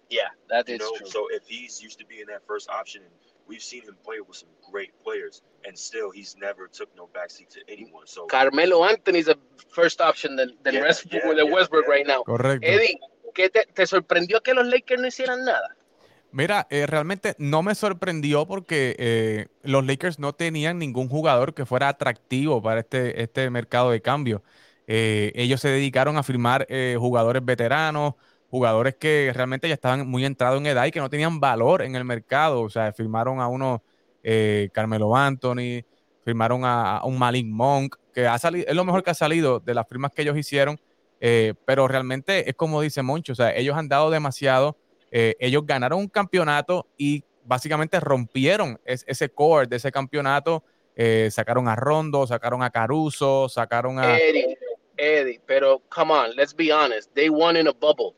Yeah, 0.09 0.29
that 0.50 0.69
You 0.69 0.76
is 0.76 0.81
know, 0.81 0.93
true. 0.97 1.06
so 1.06 1.26
if 1.31 1.47
he's 1.47 1.82
used 1.82 1.99
to 1.99 2.06
being 2.06 2.26
that 2.26 2.43
first 2.47 2.69
option, 2.70 3.02
and 3.02 3.11
we've 3.47 3.63
seen 3.63 3.83
him 3.83 3.97
play 4.05 4.21
with 4.21 4.37
some 4.37 4.49
great 4.71 4.93
players, 5.03 5.43
and 5.67 5.77
still 5.79 6.11
he's 6.11 6.37
never 6.37 6.69
took 6.69 6.89
no 6.97 7.09
backseat 7.15 7.49
to 7.51 7.61
anyone. 7.69 8.07
So 8.07 8.27
Carmelo 8.27 8.85
Anthony's 8.85 9.29
a 9.29 9.37
first 9.69 10.01
option 10.01 10.37
than, 10.37 10.57
than 10.63 10.75
Yeah, 10.75 10.83
rest 10.83 11.07
yeah, 11.11 11.21
than 11.27 11.47
yeah, 11.47 11.55
Westbrook 11.55 11.87
yeah, 11.87 11.95
right 11.95 12.07
now. 12.07 12.23
Correcto. 12.25 12.67
Eddie, 12.67 12.99
¿qué 13.35 13.49
te, 13.49 13.67
te 13.73 13.87
sorprendió 13.87 14.43
que 14.43 14.55
los 14.55 14.67
Lakers 14.67 15.01
no 15.01 15.07
hicieran 15.07 15.45
nada? 15.45 15.77
Mira, 16.33 16.67
eh, 16.71 16.87
realmente 16.87 17.35
no 17.39 17.63
me 17.63 17.75
sorprendió 17.75 18.47
porque 18.47 18.95
eh, 18.99 19.47
los 19.63 19.87
Lakers 19.87 20.19
no 20.19 20.35
tenían 20.35 20.79
ningún 20.79 21.09
jugador 21.09 21.55
que 21.55 21.65
fuera 21.65 21.89
atractivo 21.89 22.61
para 22.61 22.81
este, 22.81 23.23
este 23.23 23.49
mercado 23.49 23.91
de 23.91 24.03
cambio. 24.03 24.43
Eh, 24.87 25.33
ellos 25.35 25.61
se 25.61 25.69
dedicaron 25.69 26.17
a 26.17 26.23
firmar 26.23 26.67
eh, 26.69 26.97
jugadores 26.99 27.45
veteranos, 27.45 28.15
jugadores 28.56 28.94
que 28.94 29.31
realmente 29.35 29.69
ya 29.69 29.75
estaban 29.75 30.08
muy 30.08 30.25
entrados 30.25 30.58
en 30.58 30.67
edad 30.67 30.87
y 30.87 30.91
que 30.91 30.99
no 30.99 31.11
tenían 31.11 31.38
valor 31.41 31.82
en 31.82 31.94
el 31.94 32.05
mercado. 32.05 32.62
O 32.62 32.70
sea, 32.70 32.91
firmaron 32.94 33.38
a 33.38 33.49
uno, 33.49 33.82
eh, 34.23 34.70
Carmelo 34.73 35.14
Anthony, 35.14 35.85
firmaron 36.25 36.62
a, 36.64 37.03
un 37.05 37.19
Malik 37.19 37.47
Monk, 37.47 37.97
que 38.14 38.26
ha 38.26 38.38
salido, 38.38 38.67
es 38.67 38.75
lo 38.75 38.87
mejor 38.87 39.03
que 39.03 39.11
ha 39.11 39.14
salido 39.14 39.61
de 39.61 39.75
las 39.75 39.87
firmas 39.87 40.11
que 40.12 40.23
ellos 40.23 40.38
hicieron. 40.38 40.79
eh, 41.20 41.53
pero 41.67 41.87
realmente 41.88 42.49
es 42.49 42.55
como 42.56 42.81
dice 42.82 43.00
Moncho, 43.03 43.32
o 43.32 43.37
sea, 43.37 43.55
ellos 43.55 43.76
han 43.76 43.88
dado 43.88 44.11
demasiado. 44.11 44.76
Eh, 45.11 45.35
ellos 45.38 45.62
ganaron 45.67 45.99
un 46.00 46.09
campeonato 46.09 46.87
y 46.97 47.25
básicamente 47.44 48.00
rompieron 48.00 48.79
es- 48.85 49.05
ese 49.06 49.29
core 49.29 49.67
de 49.67 49.76
ese 49.76 49.91
campeonato. 49.93 50.62
Sacaron 51.31 51.69
a 51.69 51.76
Rondo, 51.76 52.26
sacaron 52.26 52.62
a 52.62 52.70
Caruso, 52.70 53.49
sacaron 53.50 53.99
a... 53.99 54.19
Eddie, 54.19 54.56
Eddie, 54.97 55.41
pero 55.47 55.82
come 55.91 56.12
on, 56.12 56.35
let's 56.37 56.55
be 56.55 56.73
honest. 56.73 57.12
They 57.14 57.29
won 57.29 57.56
in 57.56 57.67
a 57.69 57.73
bubble. 57.73 58.14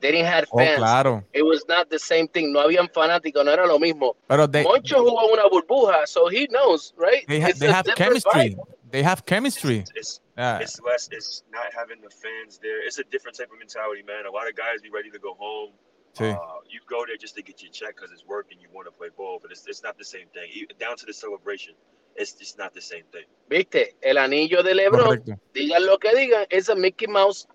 They 0.00 0.12
didn't 0.12 0.26
have 0.26 0.44
fans. 0.44 0.48
Oh, 0.52 0.58
fans. 0.58 0.78
claro. 0.78 1.24
It 1.32 1.42
was 1.42 1.64
not 1.68 1.88
the 1.88 1.98
same 1.98 2.28
thing. 2.28 2.52
No 2.52 2.60
habían 2.60 2.88
fanáticos, 2.92 3.44
no 3.44 3.50
era 3.50 3.66
lo 3.66 3.78
mismo. 3.78 4.14
Pero 4.28 4.46
they, 4.46 4.62
Moncho 4.62 4.98
jugó 5.02 5.32
una 5.32 5.48
burbuja, 5.48 6.06
so 6.06 6.28
he 6.28 6.46
knows, 6.48 6.92
right? 6.96 7.24
they, 7.28 7.40
ha- 7.40 7.52
they 7.58 7.68
have 7.72 7.86
chemistry. 7.96 8.50
vibe. 8.50 8.58
They 8.90 9.02
have 9.02 9.24
chemistry. 9.26 9.84
it's 9.94 10.20
Ah, 10.38 10.58
it's 10.60 10.78
less. 10.82 11.08
It's 11.10 11.42
not 11.50 11.72
having 11.74 12.00
the 12.02 12.10
fans 12.10 12.58
there. 12.62 12.84
It's 12.86 12.98
a 12.98 13.04
different 13.10 13.36
type 13.38 13.48
of 13.50 13.58
mentality, 13.58 14.02
man. 14.06 14.26
A 14.26 14.30
lot 14.30 14.46
of 14.48 14.54
guys 14.54 14.82
be 14.82 14.90
ready 14.90 15.10
to 15.10 15.18
go 15.18 15.34
home. 15.38 15.72
sí. 16.14 16.30
Uh, 16.30 16.36
you 16.68 16.80
go 16.88 17.04
there 17.06 17.16
just 17.16 17.34
to 17.36 17.42
get 17.42 17.62
your 17.62 17.72
check 17.72 17.96
because 17.96 18.10
it's 18.12 18.24
work 18.26 18.46
and 18.52 18.60
you 18.60 18.68
want 18.72 18.86
to 18.86 18.92
play 18.92 19.08
ball, 19.16 19.38
but 19.40 19.50
it's, 19.50 19.66
it's 19.66 19.82
not 19.82 19.96
the 19.98 20.04
same 20.04 20.28
thing. 20.34 20.48
Even 20.52 20.76
down 20.78 20.96
to 20.96 21.06
the 21.06 21.12
celebration, 21.12 21.72
it's 22.16 22.32
just 22.32 22.58
not 22.58 22.74
the 22.74 22.80
same 22.82 23.04
thing. 23.12 23.24
Viste, 23.50 23.94
el 24.02 24.16
anillo 24.18 24.62
de 24.62 24.74
LeBron, 24.74 25.04
Correcto. 25.24 25.40
digan 25.54 25.84
lo 25.86 25.98
que 25.98 26.14
digan, 26.14 26.46
es 26.50 26.68
a 26.68 26.74
Mickey 26.74 27.06
Mouse 27.06 27.46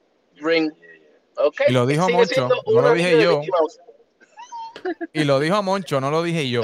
ring, 0.41 0.71
Yeah, 0.81 0.90
Y 1.67 1.71
lo 1.71 1.85
dijo 1.85 2.09
Moncho, 2.09 2.49
no 2.65 2.81
lo 2.81 2.93
dije 2.93 3.23
yo. 3.23 3.41
Y 5.13 5.23
lo 5.23 5.39
dijo 5.39 5.61
Moncho, 5.63 6.01
no 6.01 6.11
lo 6.11 6.23
dije 6.23 6.49
yo. 6.49 6.63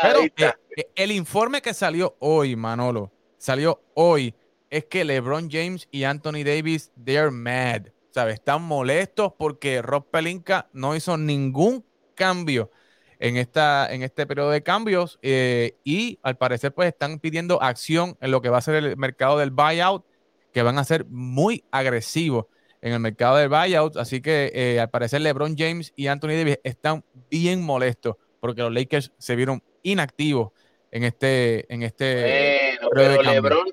Pero 0.00 0.20
está. 0.20 0.58
eh, 0.76 0.88
el 0.94 1.12
informe 1.12 1.60
que 1.60 1.74
salió 1.74 2.16
hoy, 2.18 2.56
Manolo, 2.56 3.12
salió 3.36 3.82
hoy, 3.94 4.34
es 4.70 4.86
que 4.86 5.04
LeBron 5.04 5.50
James 5.50 5.86
y 5.90 6.04
Anthony 6.04 6.44
Davis, 6.44 6.90
they're 7.04 7.30
mad. 7.30 7.88
¿Sabes? 8.10 8.34
Están 8.34 8.62
molestos 8.62 9.32
porque 9.38 9.80
Rob 9.80 10.10
Pelinka 10.10 10.68
no 10.72 10.94
hizo 10.94 11.16
ningún 11.16 11.84
cambio 12.14 12.70
en, 13.18 13.36
esta, 13.36 13.90
en 13.92 14.02
este 14.02 14.26
periodo 14.26 14.50
de 14.50 14.62
cambios 14.62 15.18
eh, 15.22 15.78
y 15.84 16.18
al 16.22 16.36
parecer 16.36 16.74
pues 16.74 16.88
están 16.88 17.20
pidiendo 17.20 17.62
acción 17.62 18.18
en 18.20 18.30
lo 18.30 18.42
que 18.42 18.50
va 18.50 18.58
a 18.58 18.62
ser 18.62 18.74
el 18.74 18.96
mercado 18.96 19.38
del 19.38 19.50
buyout, 19.50 20.04
que 20.52 20.62
van 20.62 20.78
a 20.78 20.84
ser 20.84 21.06
muy 21.06 21.64
agresivos 21.70 22.46
en 22.82 22.92
el 22.92 23.00
mercado 23.00 23.36
del 23.36 23.48
buyout. 23.48 23.96
Así 23.96 24.20
que 24.20 24.50
eh, 24.54 24.80
al 24.80 24.90
parecer 24.90 25.22
LeBron 25.22 25.56
James 25.56 25.92
y 25.96 26.08
Anthony 26.08 26.28
Davis 26.36 26.58
están 26.64 27.04
bien 27.30 27.62
molestos 27.62 28.16
porque 28.40 28.60
los 28.62 28.72
Lakers 28.72 29.12
se 29.18 29.36
vieron 29.36 29.62
inactivos 29.82 30.50
en 30.90 31.04
este, 31.04 31.72
en 31.72 31.82
este 31.82 32.76
Bueno, 32.94 33.16
pero. 33.20 33.32
LeBron, 33.32 33.66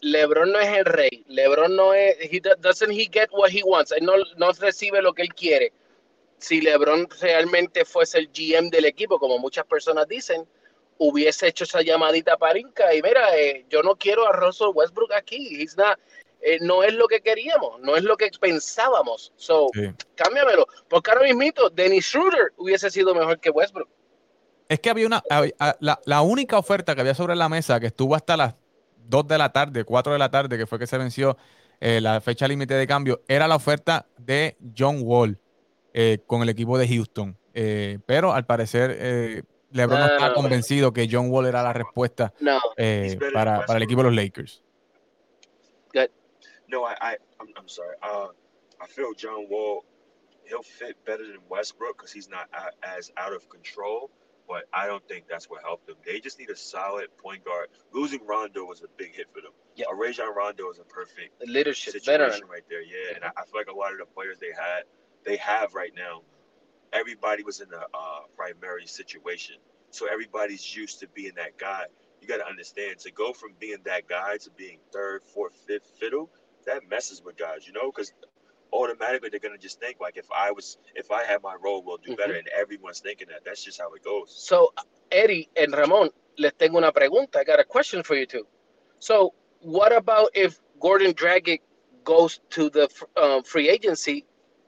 LeBron 0.00 0.52
no 0.52 0.58
es 0.58 0.78
el 0.78 0.84
rey. 0.84 1.24
LeBron 1.28 1.76
no 1.76 1.92
es, 1.94 2.16
he 2.20 2.40
do- 2.40 2.54
doesn't 2.60 2.90
he 2.90 3.08
get 3.12 3.28
what 3.32 3.50
he 3.50 3.62
wants. 3.64 3.92
No, 4.00 4.14
no 4.36 4.52
recibe 4.52 5.02
lo 5.02 5.12
que 5.12 5.22
él 5.22 5.34
quiere. 5.34 5.72
Si 6.38 6.60
LeBron 6.60 7.06
realmente 7.20 7.84
fuese 7.84 8.18
el 8.18 8.28
GM 8.32 8.70
del 8.70 8.84
equipo, 8.86 9.18
como 9.20 9.38
muchas 9.38 9.64
personas 9.64 10.08
dicen, 10.08 10.44
hubiese 10.98 11.48
hecho 11.48 11.64
esa 11.64 11.82
llamadita 11.82 12.36
para 12.36 12.58
Inca 12.58 12.92
y 12.94 13.00
mira, 13.02 13.36
eh, 13.38 13.64
yo 13.70 13.82
no 13.82 13.94
quiero 13.96 14.26
a 14.26 14.32
Russell 14.32 14.68
Westbrook 14.74 15.12
aquí. 15.12 15.60
He's 15.60 15.76
not- 15.76 15.98
eh, 16.42 16.58
no 16.60 16.82
es 16.82 16.92
lo 16.94 17.06
que 17.08 17.20
queríamos, 17.20 17.80
no 17.80 17.96
es 17.96 18.02
lo 18.04 18.16
que 18.16 18.30
pensábamos. 18.40 19.32
So, 19.36 19.68
Sí. 19.72 19.90
cámbiamelo. 20.14 20.66
Porque 20.88 21.10
ahora 21.10 21.22
mismito, 21.24 21.70
Dennis 21.70 22.04
Schroeder 22.06 22.52
hubiese 22.56 22.90
sido 22.90 23.14
mejor 23.14 23.38
que 23.40 23.50
Westbrook. 23.50 23.88
Es 24.68 24.80
que 24.80 24.90
había 24.90 25.06
una, 25.06 25.22
la, 25.80 26.00
la 26.04 26.22
única 26.22 26.58
oferta 26.58 26.94
que 26.94 27.02
había 27.02 27.14
sobre 27.14 27.36
la 27.36 27.48
mesa 27.48 27.78
que 27.78 27.86
estuvo 27.88 28.14
hasta 28.14 28.36
las 28.36 28.54
2 29.08 29.28
de 29.28 29.38
la 29.38 29.52
tarde, 29.52 29.84
4 29.84 30.12
de 30.14 30.18
la 30.18 30.30
tarde, 30.30 30.56
que 30.56 30.66
fue 30.66 30.78
que 30.78 30.86
se 30.86 30.96
venció 30.96 31.36
eh, 31.80 32.00
la 32.00 32.20
fecha 32.20 32.46
límite 32.48 32.74
de 32.74 32.86
cambio, 32.86 33.22
era 33.28 33.46
la 33.48 33.56
oferta 33.56 34.06
de 34.16 34.56
John 34.76 35.00
Wall 35.02 35.38
eh, 35.92 36.18
con 36.26 36.40
el 36.42 36.48
equipo 36.48 36.78
de 36.78 36.88
Houston. 36.88 37.36
Eh, 37.54 37.98
pero 38.06 38.32
al 38.32 38.46
parecer 38.46 38.96
eh, 38.98 39.42
LeBron 39.72 40.00
no, 40.00 40.06
No, 40.06 40.12
estaba 40.12 40.28
no. 40.30 40.34
convencido 40.36 40.92
que 40.92 41.06
John 41.10 41.30
Wall 41.30 41.46
era 41.46 41.62
la 41.62 41.72
respuesta 41.74 42.32
eh, 42.78 43.18
para, 43.34 43.66
para 43.66 43.76
el 43.76 43.82
equipo 43.82 44.02
de 44.02 44.10
los 44.10 44.16
Lakers. 44.16 44.62
No, 46.72 46.84
I, 46.84 46.96
I 47.00 47.16
I'm, 47.40 47.48
I'm 47.56 47.68
sorry. 47.68 47.94
Uh, 48.02 48.28
I 48.80 48.86
feel 48.86 49.12
John 49.12 49.46
Wall, 49.48 49.84
he'll 50.44 50.62
fit 50.62 50.96
better 51.04 51.24
than 51.26 51.38
Westbrook 51.48 51.98
because 51.98 52.10
he's 52.12 52.28
not 52.28 52.48
a- 52.54 52.88
as 52.88 53.12
out 53.16 53.34
of 53.34 53.48
control. 53.48 54.10
But 54.48 54.64
I 54.72 54.86
don't 54.86 55.06
think 55.06 55.26
that's 55.28 55.48
what 55.48 55.62
helped 55.62 55.86
them. 55.86 55.96
They 56.04 56.18
just 56.18 56.38
need 56.38 56.50
a 56.50 56.56
solid 56.56 57.06
point 57.16 57.44
guard. 57.44 57.68
Losing 57.92 58.26
Rondo 58.26 58.64
was 58.64 58.82
a 58.82 58.88
big 58.96 59.14
hit 59.14 59.28
for 59.32 59.40
them. 59.40 59.52
Yeah. 59.76 59.86
A 59.90 59.94
Rajon 59.94 60.34
Rondo 60.34 60.68
is 60.70 60.78
a 60.78 60.84
perfect 60.84 61.40
leadership, 61.46 61.92
situation 61.92 62.18
veteran. 62.32 62.50
right 62.50 62.64
there. 62.68 62.82
Yeah, 62.82 63.14
and 63.14 63.24
I, 63.24 63.28
I 63.36 63.44
feel 63.44 63.60
like 63.60 63.68
a 63.68 63.76
lot 63.76 63.92
of 63.92 63.98
the 63.98 64.04
players 64.04 64.38
they 64.40 64.50
had, 64.50 64.82
they 65.24 65.36
have 65.36 65.74
right 65.74 65.92
now. 65.96 66.22
Everybody 66.92 67.44
was 67.44 67.60
in 67.60 67.68
a 67.72 67.78
uh, 67.96 68.20
primary 68.36 68.86
situation, 68.86 69.56
so 69.90 70.06
everybody's 70.12 70.76
used 70.76 71.00
to 71.00 71.08
being 71.14 71.32
that 71.36 71.56
guy. 71.56 71.84
You 72.20 72.28
got 72.28 72.38
to 72.38 72.46
understand 72.46 72.98
to 73.00 73.12
go 73.12 73.32
from 73.32 73.52
being 73.58 73.78
that 73.84 74.06
guy 74.08 74.36
to 74.38 74.50
being 74.50 74.78
third, 74.92 75.22
fourth, 75.32 75.56
fifth 75.66 75.90
fiddle. 75.98 76.30
That 76.66 76.88
messes 76.88 77.22
with 77.24 77.36
guys, 77.36 77.66
you 77.66 77.72
know, 77.72 77.90
because 77.90 78.12
automatically 78.72 79.28
they're 79.28 79.40
gonna 79.40 79.58
just 79.58 79.80
think 79.80 80.00
like 80.00 80.16
if 80.16 80.26
I 80.34 80.50
was, 80.50 80.78
if 80.94 81.10
I 81.10 81.24
had 81.24 81.42
my 81.42 81.56
role, 81.62 81.82
we'll 81.84 81.98
do 81.98 82.16
better, 82.16 82.34
and 82.34 82.48
everyone's 82.48 83.00
thinking 83.00 83.28
that. 83.28 83.44
That's 83.44 83.64
just 83.64 83.80
how 83.80 83.92
it 83.94 84.02
goes. 84.02 84.34
So, 84.34 84.72
Eddie 85.10 85.48
and 85.56 85.72
Ramon, 85.72 86.10
les 86.38 86.52
tengo 86.52 86.78
una 86.78 86.92
pregunta. 86.92 87.36
I 87.38 87.44
got 87.44 87.60
a 87.60 87.64
question 87.64 88.02
for 88.02 88.14
you 88.14 88.26
two. 88.26 88.46
So, 88.98 89.34
what 89.60 89.94
about 89.94 90.30
if 90.34 90.60
Gordon 90.80 91.12
Dragic 91.12 91.60
goes 92.04 92.40
to 92.50 92.70
the 92.70 92.88
um, 93.16 93.42
free 93.42 93.68
agency 93.68 94.24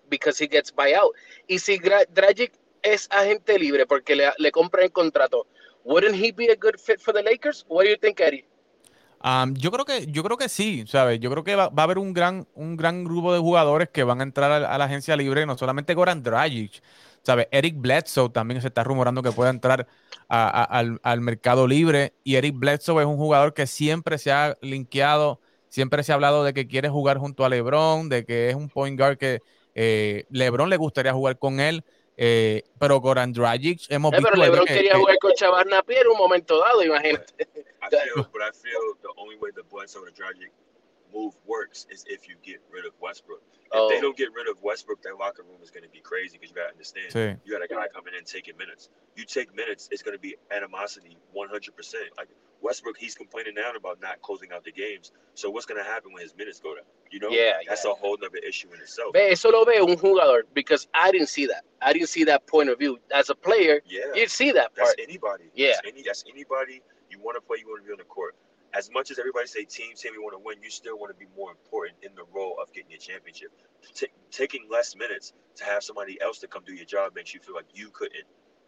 because 0.08 0.38
he 0.38 0.46
gets 0.46 0.70
buyout? 0.70 1.10
Y 1.48 1.56
si 1.56 1.78
Dragic 1.78 2.52
es 2.82 3.08
agente 3.08 3.58
libre 3.58 3.86
porque 3.86 4.14
le, 4.14 4.32
le 4.38 4.50
compra 4.50 4.82
el 4.82 4.90
contrato, 4.90 5.46
wouldn't 5.84 6.14
he 6.14 6.30
be 6.30 6.48
a 6.48 6.56
good 6.56 6.80
fit 6.80 7.00
for 7.00 7.12
the 7.12 7.22
Lakers? 7.22 7.64
What 7.68 7.84
do 7.84 7.90
you 7.90 7.96
think, 7.96 8.20
Eddie? 8.20 8.44
Am, 9.26 9.54
yo 9.54 9.70
creo 9.72 9.86
que, 9.86 10.06
yo 10.08 10.22
creo 10.22 10.36
que 10.36 10.50
sí, 10.50 10.84
¿sabes? 10.86 11.18
Yo 11.18 11.30
creo 11.30 11.44
que 11.44 11.54
va, 11.56 11.64
a 11.74 11.82
haber 11.82 11.96
un 11.98 12.12
gran, 12.12 12.46
un 12.54 12.76
gran 12.76 13.04
grupo 13.04 13.32
de 13.32 13.40
jugadores 13.40 13.88
que 13.88 14.04
van 14.04 14.20
a 14.20 14.22
entrar 14.22 14.52
a, 14.52 14.60
la- 14.78 14.84
agencia 14.84 15.16
libre, 15.16 15.46
no 15.46 15.56
solamente 15.56 15.94
Goran 15.94 16.22
Dragic, 16.22 16.82
¿sabes? 17.22 17.48
Eric 17.50 17.76
Bledsoe 17.78 18.28
también 18.30 18.60
se 18.60 18.68
está 18.68 18.84
rumorando 18.84 19.22
que 19.22 19.32
pueda 19.32 19.48
entrar 19.48 19.86
al, 20.28 21.00
al 21.02 21.20
mercado 21.22 21.66
libre 21.66 22.12
y 22.22 22.34
Eric 22.36 22.54
Bledsoe 22.58 23.00
es 23.02 23.06
un 23.08 23.16
jugador 23.16 23.54
que 23.54 23.66
siempre 23.66 24.18
se 24.18 24.30
ha 24.30 24.58
linkeado, 24.60 25.40
siempre 25.68 26.02
se 26.02 26.12
ha 26.12 26.16
hablado 26.16 26.44
de 26.44 26.52
que 26.52 26.66
quiere 26.68 26.90
jugar 26.90 27.16
junto 27.18 27.44
a 27.46 27.48
LeBron, 27.48 28.10
de 28.10 28.26
que 28.26 28.50
es 28.50 28.54
un 28.56 28.68
point 28.68 28.98
guard 28.98 29.16
que 29.16 29.42
eh, 29.74 30.26
LeBron 30.28 30.68
le 30.68 30.76
gustaría 30.76 31.14
jugar 31.14 31.38
con 31.38 31.60
él, 31.60 31.82
eh, 32.16 32.62
pero 32.78 33.00
Goran 33.00 33.33
Dragic 33.33 33.87
hemos 33.90 34.12
Eh, 34.12 34.16
visto 34.16 34.30
pero. 34.33 34.42
LeBron 34.44 34.66
que- 34.66 34.75
quería 34.75 34.92
que- 34.92 34.99
jugar 34.99 35.18
con 35.18 35.33
Chavar 35.35 35.66
Napier 35.66 36.02
en 36.06 36.12
un 36.12 36.18
momento 36.18 36.59
dado, 36.61 36.83
imagínate. 36.83 37.35
I 37.83 37.88
feel, 37.90 38.26
but 38.33 38.42
I 38.42 38.50
feel 38.52 38.94
the 39.02 39.09
only 39.16 39.37
way 39.37 39.50
the 39.52 39.62
Bledsoe 39.62 40.04
to 40.04 40.12
Dragic 40.12 40.50
move 41.12 41.35
works 41.47 41.87
is 41.90 42.04
if 42.09 42.26
you 42.28 42.37
get 42.42 42.61
rid 42.73 42.85
of 42.87 42.92
Westbrook. 43.00 43.42
If 43.66 43.71
Oh. 43.80 43.88
they 43.88 44.00
don't 44.00 44.16
get 44.16 44.30
rid 44.35 44.49
of 44.49 44.61
Westbrook, 44.62 45.00
their 45.02 45.14
locker 45.14 45.42
room 45.42 45.61
is 45.62 45.71
going 45.71 45.83
to 45.85 45.90
be 45.90 46.00
crazy 46.00 46.38
because 46.38 46.50
you 46.50 46.54
got 46.56 46.66
to 46.68 46.73
understand. 46.73 47.11
Sí. 47.12 47.38
You 47.44 47.52
got 47.52 47.62
a 47.62 47.68
guy 47.68 47.88
coming 47.88 48.14
in 48.14 48.25
taking 48.25 48.56
minutes. 48.56 48.88
You 49.16 49.25
take 49.25 49.52
minutes, 49.54 49.88
it's 49.90 50.02
going 50.02 50.14
to 50.16 50.21
be 50.21 50.37
animosity 50.50 51.16
100%. 51.35 52.11
Like 52.16 52.28
Westbrook, 52.61 52.96
he's 52.99 53.14
complaining 53.14 53.54
now 53.54 53.70
about 53.76 54.00
not 54.00 54.23
closing 54.23 54.52
out 54.52 54.64
the 54.64 54.73
games. 54.73 55.12
So 55.34 55.50
what's 55.50 55.66
going 55.66 55.82
to 55.82 55.88
happen 55.88 56.12
when 56.12 56.23
his 56.23 56.34
minutes 56.37 56.61
go 56.61 56.75
down? 56.75 56.84
You 57.11 57.20
know, 57.20 57.28
Yeah, 57.30 57.58
that's 57.68 57.84
yeah. 57.84 57.92
a 57.92 57.94
whole 57.94 58.14
other 58.14 58.37
issue 58.38 58.68
in 58.73 58.80
itself. 58.80 59.12
Ve, 59.12 59.30
eso 59.30 59.50
lo 59.50 59.64
ve 59.64 59.78
un 59.78 59.96
jugador 59.96 60.42
because 60.54 60.88
I 60.94 61.11
didn't 61.11 61.28
see 61.28 61.46
that. 61.46 61.64
I 61.82 61.92
didn't 61.92 62.08
see 62.08 62.25
that 62.25 62.46
point 62.46 62.70
of 62.70 62.78
view. 62.78 62.99
As 63.12 63.30
a 63.30 63.34
player, 63.34 63.80
Yeah, 63.87 64.02
you 64.14 64.26
see 64.28 64.52
that 64.52 64.75
part. 64.75 64.94
that's 64.96 65.08
anybody. 65.08 65.44
Yeah. 65.54 65.73
that's, 65.75 65.80
any, 65.87 66.02
that's 66.02 66.25
anybody. 66.28 66.82
You 67.11 67.18
want 67.20 67.37
to 67.37 67.40
play, 67.40 67.58
you 67.61 67.68
want 67.68 67.82
to 67.82 67.87
be 67.87 67.92
on 67.92 67.99
the 67.99 68.04
court. 68.04 68.34
As 68.73 68.90
much 68.90 69.12
as 69.12 69.20
everybody 69.20 69.46
say 69.46 69.64
team, 69.64 69.94
team, 69.94 70.14
you 70.14 70.23
want 70.23 70.34
to 70.34 70.42
win, 70.44 70.61
you 70.61 70.70
still 70.70 70.99
want 70.99 71.12
to 71.12 71.18
be 71.18 71.30
more 71.37 71.50
important 71.50 71.94
in 72.02 72.12
the 72.16 72.25
role 72.34 72.56
of 72.61 72.73
getting 72.73 72.90
your 72.90 72.99
championship. 72.99 73.52
Ta 73.94 74.06
taking 74.32 74.66
less 74.68 74.96
minutes 74.96 75.32
to 75.56 75.64
have 75.64 75.84
somebody 75.84 76.20
else 76.20 76.38
to 76.40 76.49
come 76.49 76.64
do 76.66 76.75
your 76.75 76.87
job 76.87 77.14
makes 77.14 77.32
you 77.32 77.40
feel 77.40 77.54
like 77.54 77.66
you 77.73 77.90
couldn't 77.90 78.25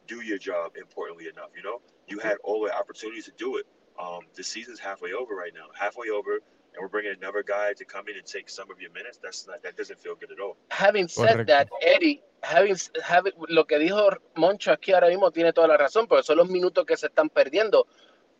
do 0.06 0.22
your 0.22 0.38
job 0.38 0.72
importantly 0.76 1.26
enough. 1.26 1.50
You 1.56 1.62
know, 1.62 1.80
you 2.06 2.18
mm-hmm. 2.18 2.28
had 2.28 2.36
all 2.44 2.64
the 2.64 2.76
opportunities 2.76 3.24
to 3.24 3.32
do 3.36 3.56
it. 3.56 3.66
Um, 3.98 4.20
the 4.34 4.42
season's 4.42 4.78
halfway 4.80 5.12
over 5.14 5.34
right 5.34 5.54
now, 5.54 5.68
halfway 5.74 6.10
over, 6.10 6.34
and 6.74 6.80
we're 6.82 6.88
bringing 6.88 7.14
another 7.16 7.42
guy 7.42 7.72
to 7.74 7.84
come 7.84 8.08
in 8.08 8.16
and 8.16 8.26
take 8.26 8.48
some 8.50 8.70
of 8.70 8.78
your 8.80 8.90
minutes. 8.92 9.18
That's 9.22 9.46
not 9.46 9.62
that 9.62 9.76
doesn't 9.76 9.98
feel 9.98 10.14
good 10.14 10.30
at 10.32 10.38
all. 10.38 10.56
Having 10.70 11.08
said 11.08 11.36
Correcto. 11.38 11.46
that, 11.46 11.68
Eddie, 11.80 12.22
having, 12.42 12.76
having- 13.02 13.32
lo 13.48 13.64
que 13.66 13.78
dijo 13.78 14.10
Moncho 14.34 14.72
aquí 14.72 14.92
ahora 14.92 15.08
mismo 15.08 15.30
tiene 15.30 15.52
toda 15.54 15.68
la 15.68 15.76
razón, 15.78 16.06
porque 16.06 16.24
son 16.24 16.36
los 16.36 16.48
minutos 16.48 16.84
que 16.84 16.96
se 16.96 17.06
están 17.06 17.30
perdiendo. 17.30 17.86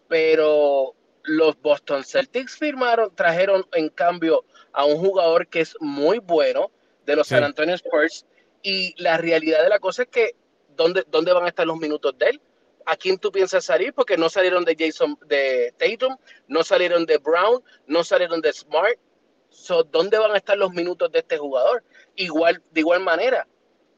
Pero 0.09 0.95
los 1.25 1.61
Boston 1.61 2.05
Celtics 2.05 2.57
firmaron, 2.57 3.15
trajeron 3.15 3.65
en 3.73 3.89
cambio 3.89 4.45
a 4.73 4.85
un 4.85 4.99
jugador 4.99 5.49
que 5.49 5.61
es 5.61 5.75
muy 5.81 6.19
bueno 6.19 6.71
de 7.05 7.17
los 7.17 7.27
Sí. 7.27 7.35
San 7.35 7.45
Antonio 7.45 7.75
Spurs. 7.75 8.25
Y 8.63 8.95
la 9.03 9.17
realidad 9.17 9.63
de 9.63 9.69
la 9.69 9.79
cosa 9.79 10.03
es 10.03 10.09
que, 10.09 10.33
¿dónde, 10.77 11.05
¿dónde 11.09 11.33
van 11.33 11.45
a 11.45 11.49
estar 11.49 11.67
los 11.67 11.79
minutos 11.79 12.17
de 12.19 12.27
él? 12.27 12.41
¿A 12.87 12.97
quién 12.97 13.19
tú 13.19 13.33
piensas 13.33 13.64
salir? 13.64 13.93
Porque 13.93 14.16
no 14.16 14.28
salieron 14.28 14.64
de 14.64 14.76
Jason, 14.78 15.19
de 15.26 15.75
Tatum, 15.76 16.16
no 16.47 16.62
salieron 16.62 17.05
de 17.05 17.19
Brown, 17.19 17.62
no 17.87 18.05
salieron 18.05 18.40
de 18.40 18.52
Smart. 18.52 18.99
So, 19.50 19.83
¿Dónde 19.85 20.19
van 20.19 20.33
a 20.33 20.37
estar 20.37 20.57
los 20.57 20.73
minutos 20.73 21.11
de 21.11 21.19
este 21.21 21.37
jugador? 21.38 21.83
Igual, 22.14 22.62
de 22.71 22.81
igual 22.81 23.00
manera. 23.00 23.47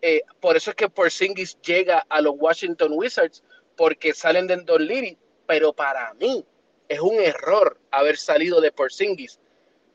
eh, 0.01 0.23
por 0.41 0.57
eso 0.57 0.71
es 0.71 0.77
que 0.77 0.89
Porzingis 0.89 1.59
llega 1.61 2.07
a 2.09 2.21
los 2.21 2.35
Washington 2.37 2.93
Wizards, 2.95 3.43
porque 3.77 4.15
salen 4.15 4.47
de 4.47 4.57
Don 4.57 4.85
Liri. 4.85 5.19
Pero 5.47 5.73
para 5.73 6.15
mí 6.15 6.45
es 6.89 7.01
un 7.01 7.15
error 7.17 7.81
haber 7.91 8.17
salido 8.17 8.61
de 8.61 8.71
Porzingis, 8.73 9.41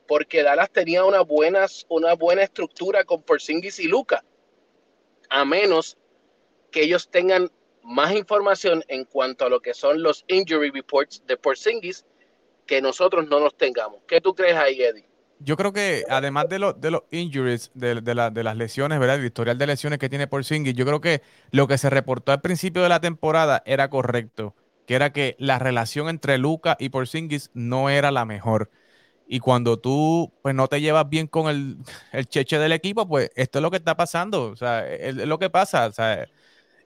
porque 0.07 0.43
Dallas 0.43 0.69
tenía 0.71 1.05
una 1.05 1.21
buena, 1.21 1.65
una 1.89 2.13
buena 2.13 2.43
estructura 2.43 3.03
con 3.05 3.23
Porzingis 3.23 3.79
y 3.79 3.87
Luca. 3.87 4.23
A 5.29 5.45
menos 5.45 5.97
que 6.71 6.83
ellos 6.83 7.09
tengan 7.09 7.49
más 7.83 8.13
información 8.15 8.83
en 8.87 9.05
cuanto 9.05 9.45
a 9.45 9.49
lo 9.49 9.61
que 9.61 9.73
son 9.73 10.01
los 10.03 10.25
injury 10.27 10.71
reports 10.71 11.23
de 11.27 11.37
Porzingis 11.37 12.05
que 12.67 12.81
nosotros 12.81 13.27
no 13.29 13.39
los 13.39 13.57
tengamos. 13.57 14.01
¿Qué 14.07 14.21
tú 14.21 14.35
crees 14.35 14.57
ahí, 14.57 14.81
Eddie? 14.81 15.07
Yo 15.39 15.57
creo 15.57 15.73
que 15.73 16.05
además 16.09 16.47
de, 16.47 16.57
los 16.59 16.79
de 16.79 16.89
los 16.91 17.03
injuries, 17.11 17.71
de, 17.73 17.99
de 18.01 18.15
la- 18.15 18.29
de 18.29 18.43
las 18.43 18.55
lesiones, 18.55 18.99
¿verdad? 18.99 19.17
El 19.17 19.25
historial 19.25 19.57
de 19.57 19.67
lesiones 19.67 19.99
que 19.99 20.07
tiene 20.09 20.27
Porzingis, 20.27 20.73
yo 20.73 20.85
creo 20.85 21.01
que 21.01 21.21
lo 21.51 21.67
que 21.67 21.77
se 21.77 21.89
reportó 21.89 22.31
al 22.31 22.41
principio 22.41 22.81
de 22.83 22.89
la 22.89 23.01
temporada 23.01 23.61
era 23.65 23.89
correcto, 23.89 24.55
que 24.85 24.95
era 24.95 25.11
que 25.11 25.35
la 25.39 25.59
relación 25.59 26.07
entre 26.09 26.37
Luca 26.37 26.77
y 26.79 26.89
Porzingis 26.89 27.49
no 27.53 27.89
era 27.89 28.11
la 28.11 28.23
mejor. 28.25 28.71
Y 29.27 29.39
cuando 29.39 29.79
tú 29.79 30.33
pues 30.43 30.55
no 30.55 30.67
te 30.69 30.81
llevas 30.81 31.09
bien 31.09 31.27
con 31.27 31.49
el, 31.49 31.77
el 32.13 32.27
cheche 32.27 32.59
del 32.59 32.73
equipo, 32.73 33.07
pues 33.07 33.31
esto 33.35 33.59
es 33.59 33.63
lo 33.63 33.71
que 33.71 33.77
está 33.77 33.97
pasando, 33.97 34.51
o 34.51 34.55
sea, 34.57 34.87
es, 34.91 35.17
es 35.17 35.27
lo 35.27 35.39
que 35.39 35.49
pasa, 35.49 35.87
o 35.87 35.91
sea, 35.93 36.27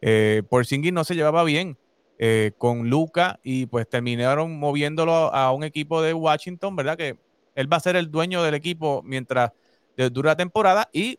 eh, 0.01 0.43
Porzingis 0.49 0.93
no 0.93 1.03
se 1.03 1.15
llevaba 1.15 1.43
bien 1.43 1.77
eh, 2.19 2.51
con 2.57 2.89
Luca 2.89 3.39
y 3.43 3.65
pues 3.67 3.87
terminaron 3.87 4.57
moviéndolo 4.59 5.13
a 5.33 5.51
un 5.51 5.63
equipo 5.63 6.01
de 6.01 6.13
Washington, 6.13 6.75
¿verdad? 6.75 6.97
Que 6.97 7.17
él 7.55 7.71
va 7.71 7.77
a 7.77 7.81
ser 7.81 7.95
el 7.95 8.09
dueño 8.11 8.43
del 8.43 8.53
equipo 8.55 9.01
mientras 9.03 9.51
dura 10.11 10.31
la 10.31 10.35
temporada 10.37 10.89
y 10.93 11.17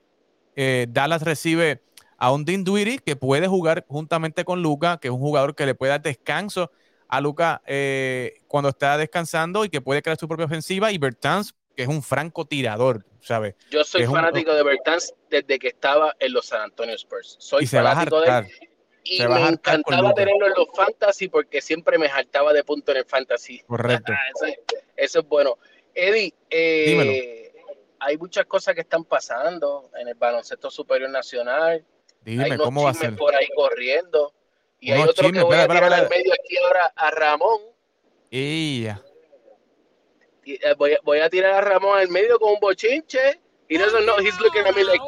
eh, 0.54 0.86
Dallas 0.88 1.22
recibe 1.22 1.82
a 2.16 2.32
un 2.32 2.44
Dinwiddie 2.44 2.98
que 2.98 3.16
puede 3.16 3.46
jugar 3.48 3.84
juntamente 3.88 4.44
con 4.44 4.62
Luca, 4.62 4.98
que 4.98 5.08
es 5.08 5.14
un 5.14 5.20
jugador 5.20 5.54
que 5.54 5.66
le 5.66 5.74
puede 5.74 5.90
dar 5.90 6.02
descanso 6.02 6.70
a 7.08 7.20
Luca 7.20 7.62
eh, 7.66 8.40
cuando 8.48 8.68
está 8.70 8.98
descansando 8.98 9.64
y 9.64 9.68
que 9.68 9.80
puede 9.80 10.02
crear 10.02 10.18
su 10.18 10.28
propia 10.28 10.46
ofensiva 10.46 10.92
y 10.92 10.98
Bertans, 10.98 11.54
que 11.74 11.84
es 11.84 11.88
un 11.88 12.02
franco 12.02 12.44
tirador, 12.44 13.06
¿sabes? 13.20 13.54
Yo 13.70 13.82
soy 13.84 14.04
un- 14.04 14.12
fanático 14.14 14.52
de 14.52 14.62
Bertans 14.62 15.14
desde 15.30 15.58
que 15.58 15.68
estaba 15.68 16.14
en 16.18 16.32
los 16.32 16.46
San 16.46 16.62
Antonio 16.62 16.94
Spurs. 16.96 17.36
Soy 17.38 17.64
y 17.64 17.66
fanático 17.66 18.20
de 18.20 18.28
él. 18.28 18.46
Y 19.10 19.26
me 19.26 19.48
encantaba 19.48 20.12
tenerlo 20.14 20.46
en 20.46 20.52
los 20.54 20.68
fantasy 20.74 21.28
porque 21.28 21.60
siempre 21.60 21.96
me 21.98 22.08
saltaba 22.08 22.52
de 22.52 22.62
punto 22.64 22.90
en 22.92 22.98
el 22.98 23.04
fantasy. 23.06 23.60
Correcto. 23.60 24.12
Ah, 24.12 24.18
eso, 24.48 24.54
eso 24.96 25.18
es 25.20 25.26
bueno. 25.28 25.56
Eddie, 25.94 26.34
eh, 26.50 27.52
hay 28.00 28.16
muchas 28.18 28.44
cosas 28.46 28.74
que 28.74 28.82
están 28.82 29.04
pasando 29.04 29.90
en 29.98 30.08
el 30.08 30.14
baloncesto 30.14 30.70
superior 30.70 31.10
nacional. 31.10 31.72
hay 31.72 31.84
Dime, 32.24 32.46
unos 32.54 32.64
¿cómo 32.66 32.84
va 32.84 32.90
a 32.90 32.94
ser? 32.94 33.16
por 33.16 33.34
ahí 33.34 33.48
corriendo. 33.56 34.32
Y 34.80 34.92
hay 34.92 34.98
Unos 35.00 35.10
otro 35.10 35.24
chismes, 35.24 35.42
que 35.42 35.46
voy 35.46 35.56
a 35.56 35.66
tirar 35.66 35.82
espera, 35.84 35.96
al 35.96 36.08
medio 36.08 36.32
aquí 36.34 36.56
ahora 36.58 36.92
a 36.94 37.10
Ramón. 37.10 37.60
Y. 38.30 38.86
Y, 40.44 40.54
eh, 40.54 40.74
voy, 40.76 40.92
a- 40.94 41.00
voy 41.02 41.18
a 41.20 41.28
tirar 41.28 41.54
a 41.54 41.60
Ramón 41.60 41.98
al 41.98 42.08
medio 42.08 42.38
con 42.38 42.52
un 42.52 42.60
bochinche. 42.60 43.40
He 43.68 43.76
doesn't 43.78 44.04
know. 44.04 44.18
He's 44.18 44.38
looking 44.40 44.66
at 44.66 44.74
me 44.74 44.84
like, 44.84 45.02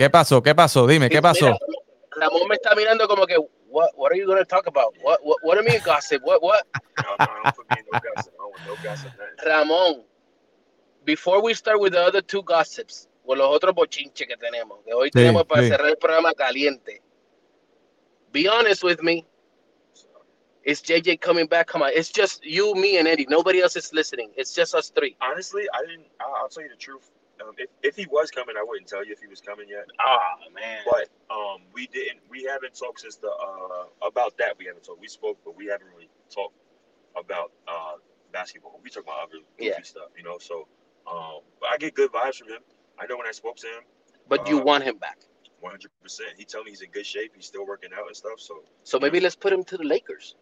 ¿Qué 0.00 0.08
pasó? 0.08 0.42
¿Qué 0.42 0.54
pasó? 0.54 0.86
Dime, 0.86 1.10
¿qué 1.10 1.20
pasó? 1.20 1.44
Mira, 1.44 1.58
Ramón 2.12 2.48
me 2.48 2.54
está 2.54 2.74
mirando 2.74 3.06
como 3.06 3.26
que, 3.26 3.36
what, 3.68 3.90
what 3.96 4.10
are 4.10 4.16
you 4.18 4.24
going 4.24 4.38
to 4.38 4.46
talk 4.46 4.66
about? 4.66 4.94
What, 5.02 5.18
what, 5.22 5.36
what 5.42 5.56
do 5.58 5.62
you 5.62 5.68
mean 5.68 5.78
gossip? 5.84 6.22
What, 6.24 6.42
what? 6.42 6.64
No, 7.04 7.16
no, 7.18 7.26
don't 7.44 7.54
put 7.54 7.68
me 7.68 7.76
no 7.92 8.00
gossip. 8.00 8.32
Want 8.38 8.54
no 8.66 8.76
gossip. 8.82 9.10
Ramon, 9.44 10.04
before 11.04 11.42
we 11.42 11.52
start 11.52 11.80
with 11.80 11.92
the 11.92 12.00
other 12.00 12.22
two 12.22 12.42
gossips, 12.42 13.08
con 13.26 13.36
los 13.36 13.46
otros 13.54 13.74
bochinches 13.74 14.26
que 14.26 14.36
tenemos, 14.38 14.82
que 14.86 14.94
hoy 14.94 15.10
Sí, 15.10 15.18
tenemos 15.18 15.44
para 15.46 15.64
sí. 15.64 15.68
cerrar 15.68 15.88
el 15.90 15.96
programa 15.98 16.32
caliente. 16.32 17.02
Be 18.32 18.48
honest 18.48 18.82
with 18.82 19.02
me. 19.02 19.26
Is 20.64 20.80
JJ 20.80 21.20
coming 21.20 21.46
back? 21.46 21.66
Come 21.66 21.82
on. 21.82 21.90
It's 21.92 22.08
just 22.10 22.42
you, 22.42 22.74
me, 22.74 22.96
and 22.96 23.06
Eddie. 23.06 23.26
Nobody 23.28 23.60
else 23.60 23.76
is 23.76 23.92
listening. 23.92 24.30
It's 24.34 24.54
just 24.54 24.74
us 24.74 24.88
three. 24.88 25.14
Honestly, 25.20 25.64
I 25.74 25.84
didn't. 25.86 26.06
I'll 26.20 26.48
tell 26.48 26.62
you 26.62 26.70
the 26.70 26.76
truth. 26.76 27.10
Um, 27.42 27.54
if, 27.58 27.70
if 27.82 27.96
he 27.96 28.06
was 28.06 28.30
coming, 28.30 28.56
I 28.58 28.64
wouldn't 28.66 28.88
tell 28.88 29.04
you 29.04 29.12
if 29.12 29.20
he 29.20 29.28
was 29.28 29.40
coming 29.40 29.68
yet. 29.68 29.86
Ah, 30.00 30.36
man. 30.54 30.82
But 30.86 31.08
um, 31.34 31.62
we 31.72 31.86
didn't. 31.88 32.20
We 32.30 32.44
haven't 32.44 32.74
talked 32.78 33.00
since 33.00 33.16
the 33.16 33.28
uh 33.30 33.86
about 34.06 34.36
that. 34.38 34.56
We 34.58 34.66
haven't 34.66 34.84
talked. 34.84 35.00
We 35.00 35.08
spoke, 35.08 35.38
but 35.44 35.56
we 35.56 35.66
haven't 35.66 35.88
really 35.94 36.10
talked 36.34 36.54
about 37.16 37.52
uh 37.68 37.94
basketball. 38.32 38.80
We 38.82 38.90
talk 38.90 39.04
about 39.04 39.24
other 39.24 39.38
goofy 39.58 39.70
Yeah. 39.78 39.82
stuff, 39.82 40.10
you 40.16 40.24
know. 40.24 40.38
So 40.38 40.68
um, 41.10 41.40
but 41.60 41.70
I 41.72 41.76
get 41.78 41.94
good 41.94 42.12
vibes 42.12 42.36
from 42.36 42.48
him. 42.48 42.62
I 42.98 43.06
know 43.06 43.16
when 43.16 43.26
I 43.26 43.32
spoke 43.32 43.56
to 43.58 43.66
him, 43.66 43.82
But 44.28 44.48
you 44.48 44.58
Uh, 44.60 44.64
want 44.64 44.84
him 44.84 44.98
back. 44.98 45.18
100. 45.60 45.90
percent 46.02 46.30
He 46.38 46.44
told 46.44 46.64
me 46.66 46.70
he's 46.72 46.82
in 46.82 46.90
good 46.90 47.06
shape. 47.06 47.32
He's 47.36 47.46
still 47.46 47.66
working 47.66 47.90
out 47.98 48.06
and 48.06 48.16
stuff. 48.16 48.38
So 48.40 48.64
So 48.84 48.98
maybe 49.00 49.20
let's 49.20 49.36
put 49.36 49.52
him 49.52 49.64
to 49.64 49.76
the 49.76 49.84
Lakers. 49.84 50.36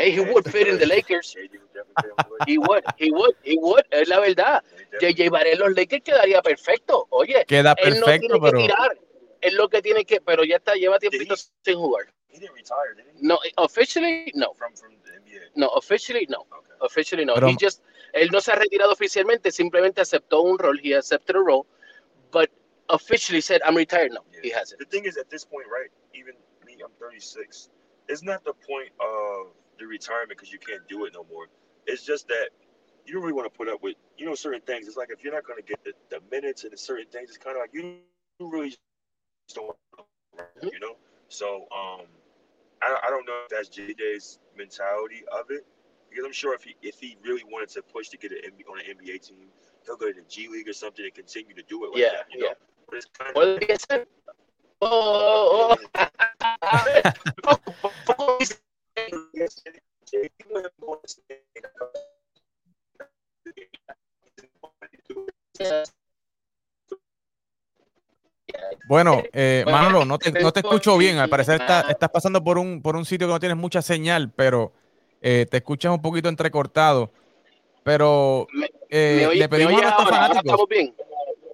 Hey, 0.00 0.10
he 0.12 0.16
Yeah, 0.20 0.32
would 0.32 0.46
fit 0.50 0.66
in 0.68 0.78
the 0.78 0.86
Lakers. 0.86 1.36
He 2.46 2.56
would, 2.58 2.84
he 2.96 3.10
would, 3.12 3.34
he 3.44 3.58
would. 3.60 3.84
Es 3.90 4.08
la 4.08 4.18
verdad. 4.20 4.62
JJ 5.00 5.30
Barea 5.30 5.52
en 5.52 5.58
los 5.60 5.72
Lakers 5.74 6.02
quedaría 6.02 6.40
perfecto. 6.42 7.06
Oye, 7.10 7.44
Queda 7.46 7.74
él 7.78 8.00
no 8.00 8.06
perfecto, 8.06 8.20
tiene 8.28 8.34
que 8.40 8.40
pero 8.50 8.58
tirar. 8.58 8.98
Es 9.42 9.52
lo 9.54 9.68
que 9.68 9.82
tiene 9.82 10.04
que, 10.04 10.20
pero 10.22 10.42
ya 10.44 10.56
está, 10.56 10.74
lleva 10.74 10.98
tiempito 10.98 11.34
he- 11.34 11.38
sin 11.64 11.78
jugar. 11.78 12.06
He 12.30 12.38
didn't 12.38 12.54
retire, 12.54 12.94
did 12.96 13.04
he? 13.06 13.26
No, 13.26 13.38
officially, 13.58 14.30
no. 14.34 14.54
From 14.54 14.74
from 14.74 14.92
the 15.04 15.12
NBA. 15.12 15.50
No, 15.54 15.68
officially, 15.68 16.26
no. 16.30 16.40
Okay. 16.50 16.72
Officially, 16.80 17.24
no. 17.26 17.34
Pero- 17.34 17.48
He 17.48 17.56
just, 17.60 17.82
él 18.14 18.30
no 18.32 18.40
se 18.40 18.52
ha 18.52 18.54
retirado 18.56 18.92
oficialmente, 18.92 19.50
simplemente 19.50 20.00
aceptó 20.00 20.40
un 20.42 20.58
rol. 20.58 20.78
He 20.82 20.94
accepted 20.94 21.36
a 21.36 21.40
role, 21.40 21.66
but 22.32 22.48
officially 22.88 23.42
said, 23.42 23.60
I'm 23.66 23.76
retired. 23.76 24.12
No, 24.12 24.24
he 24.42 24.50
hasn't. 24.50 24.78
The 24.80 24.86
thing 24.86 25.04
is, 25.06 25.18
at 25.18 25.28
this 25.28 25.44
point, 25.44 25.66
right? 25.68 25.90
Even 26.14 26.34
me, 26.64 26.78
I'm 26.82 26.92
36. 26.98 27.68
It's 28.08 28.22
not 28.22 28.42
the 28.44 28.54
point 28.54 28.92
of 29.00 29.52
the 29.80 29.86
retirement 29.86 30.30
because 30.30 30.52
you 30.52 30.58
can't 30.58 30.86
do 30.88 31.04
it 31.06 31.14
no 31.14 31.26
more. 31.32 31.46
It's 31.86 32.04
just 32.04 32.28
that 32.28 32.50
you 33.06 33.14
don't 33.14 33.22
really 33.22 33.32
want 33.34 33.52
to 33.52 33.56
put 33.56 33.68
up 33.68 33.82
with, 33.82 33.96
you 34.18 34.26
know, 34.26 34.34
certain 34.34 34.60
things. 34.60 34.86
It's 34.86 34.96
like 34.96 35.10
if 35.10 35.24
you're 35.24 35.34
not 35.34 35.44
going 35.46 35.60
to 35.60 35.66
get 35.66 35.82
the, 35.84 35.92
the 36.10 36.20
minutes 36.30 36.64
and 36.64 36.72
the 36.72 36.78
certain 36.78 37.06
things, 37.06 37.30
it's 37.30 37.38
kind 37.38 37.56
of 37.56 37.62
like 37.62 37.70
you 37.74 37.96
really 38.40 38.70
just 38.70 38.80
don't, 39.54 39.66
want 39.66 39.76
to, 40.62 40.70
you 40.72 40.78
know. 40.80 40.96
So, 41.28 41.66
um, 41.72 42.06
I, 42.82 42.96
I 43.06 43.10
don't 43.10 43.26
know 43.26 43.42
if 43.44 43.50
that's 43.50 43.68
JJ's 43.68 44.38
mentality 44.56 45.22
of 45.32 45.50
it 45.50 45.66
because 46.08 46.24
I'm 46.24 46.32
sure 46.32 46.54
if 46.54 46.64
he 46.64 46.76
if 46.82 46.98
he 46.98 47.16
really 47.24 47.42
wanted 47.50 47.68
to 47.70 47.82
push 47.82 48.08
to 48.10 48.16
get 48.18 48.32
an 48.32 48.38
on 48.70 48.78
an 48.80 48.86
NBA 48.86 49.26
team, 49.26 49.48
he'll 49.86 49.96
go 49.96 50.08
to 50.08 50.14
the 50.14 50.26
G 50.28 50.48
League 50.48 50.68
or 50.68 50.72
something 50.72 51.04
and 51.04 51.14
continue 51.14 51.54
to 51.54 51.62
do 51.68 51.84
it. 51.84 51.92
Like 51.92 52.02
Yeah, 52.02 52.10
that, 52.12 52.26
you 52.32 52.40
yeah. 52.40 52.48
know? 52.48 52.54
But 52.88 52.96
it's 52.96 53.06
kind 53.16 53.36
of. 53.36 54.06
Oh, 54.82 55.76
oh, 57.46 57.92
oh. 58.18 58.60
Bueno, 68.86 69.22
eh, 69.32 69.64
Manolo, 69.66 70.04
no 70.04 70.18
te, 70.18 70.32
no 70.32 70.52
te 70.52 70.60
escucho 70.60 70.96
bien. 70.98 71.18
Al 71.18 71.28
parecer 71.28 71.60
está- 71.60 71.82
estás 71.82 72.10
pasando 72.10 72.42
por 72.42 72.58
un, 72.58 72.82
por 72.82 72.96
un 72.96 73.04
sitio 73.04 73.26
que 73.26 73.32
no 73.32 73.40
tienes 73.40 73.56
mucha 73.58 73.82
señal, 73.82 74.32
pero 74.34 74.72
eh, 75.20 75.46
te 75.50 75.58
escuchas 75.58 75.92
un 75.92 76.02
poquito 76.02 76.28
entrecortado. 76.28 77.12
Pero 77.82 78.46
eh, 78.88 79.16
¿Me 79.20 79.26
oye- 79.28 79.38
le 79.40 79.48
pedimos 79.48 79.80
a 79.80 79.84
nuestros 79.84 80.08
fanáticos. 80.10 80.68
bien? 80.68 80.94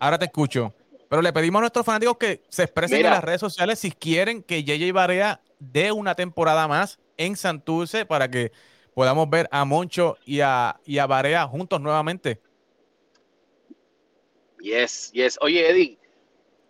Ahora 0.00 0.18
te 0.18 0.24
escucho. 0.26 0.74
Pero 1.08 1.22
le 1.22 1.32
pedimos 1.32 1.60
a 1.60 1.62
nuestros 1.62 1.86
fanáticos 1.86 2.16
que 2.16 2.42
se 2.48 2.64
expresen 2.64 2.98
Mira. 2.98 3.08
en 3.10 3.14
las 3.14 3.24
redes 3.24 3.40
sociales 3.40 3.78
si 3.78 3.92
quieren 3.92 4.42
que 4.42 4.64
JJ 4.64 4.92
Barea 4.92 5.40
dé 5.58 5.92
una 5.92 6.14
temporada 6.14 6.66
más 6.66 6.98
en 7.16 7.36
Santurce 7.36 8.04
para 8.06 8.28
que 8.30 8.52
podamos 8.94 9.28
ver 9.28 9.48
a 9.50 9.64
Moncho 9.64 10.16
y 10.24 10.40
a, 10.40 10.78
y 10.84 10.98
a 10.98 11.06
Barea 11.06 11.46
juntos 11.46 11.80
nuevamente. 11.80 12.40
Yes, 14.60 15.10
yes. 15.12 15.38
Oye, 15.42 15.68
Eddie, 15.68 15.98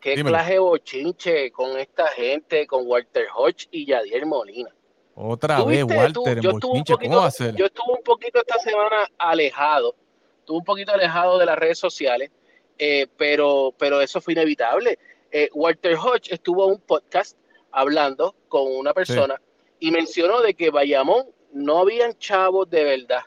qué 0.01 0.11
Dímelo. 0.17 0.31
clase 0.37 0.59
bochinche 0.59 1.51
con 1.53 1.79
esta 1.79 2.09
gente, 2.09 2.67
con 2.67 2.87
Walter 2.87 3.27
Hodge 3.35 3.69
y 3.71 3.87
Yadier 3.87 4.27
Molina. 4.27 4.71
Otra 5.15 5.57
¿Tú 5.59 5.67
vez? 5.67 5.85
Walter, 5.85 6.13
Tú- 6.13 6.25
yo, 6.43 6.51
estuve 6.51 6.85
¿cómo 7.09 7.17
va 7.21 7.27
a 7.27 7.31
ser? 7.31 7.55
yo 7.55 7.67
estuve 7.67 7.95
un 7.97 8.03
poquito 8.03 8.39
esta 8.41 8.59
semana 8.59 9.09
alejado, 9.17 9.95
estuve 10.41 10.59
un 10.59 10.65
poquito 10.65 10.93
alejado 10.93 11.39
de 11.39 11.47
las 11.47 11.57
redes 11.59 11.79
sociales, 11.79 12.31
eh, 12.79 13.07
pero, 13.17 13.73
pero 13.79 14.01
eso 14.03 14.21
fue 14.21 14.35
inevitable. 14.35 14.99
Eh, 15.31 15.49
Walter 15.55 15.95
Hodge 15.97 16.33
estuvo 16.35 16.67
en 16.67 16.73
un 16.73 16.81
podcast 16.81 17.39
hablando 17.71 18.35
con 18.49 18.67
una 18.77 18.93
persona 18.93 19.41
y 19.79 19.91
mencionó 19.91 20.41
de 20.41 20.55
que 20.55 20.71
Bayamón 20.71 21.27
no 21.53 21.79
habían 21.79 22.17
chavos 22.19 22.69
de 22.71 22.85
verdad, 22.85 23.23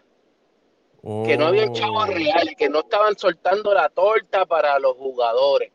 que 1.25 1.37
no 1.37 1.47
habían 1.47 1.73
chavos 1.73 2.03
Oh. 2.09 2.11
reales, 2.11 2.55
que 2.57 2.69
no 2.69 2.79
estaban 2.79 3.17
soltando 3.17 3.73
la 3.73 3.89
torta 3.89 4.45
para 4.45 4.77
los 4.79 4.95
jugadores. 4.97 5.71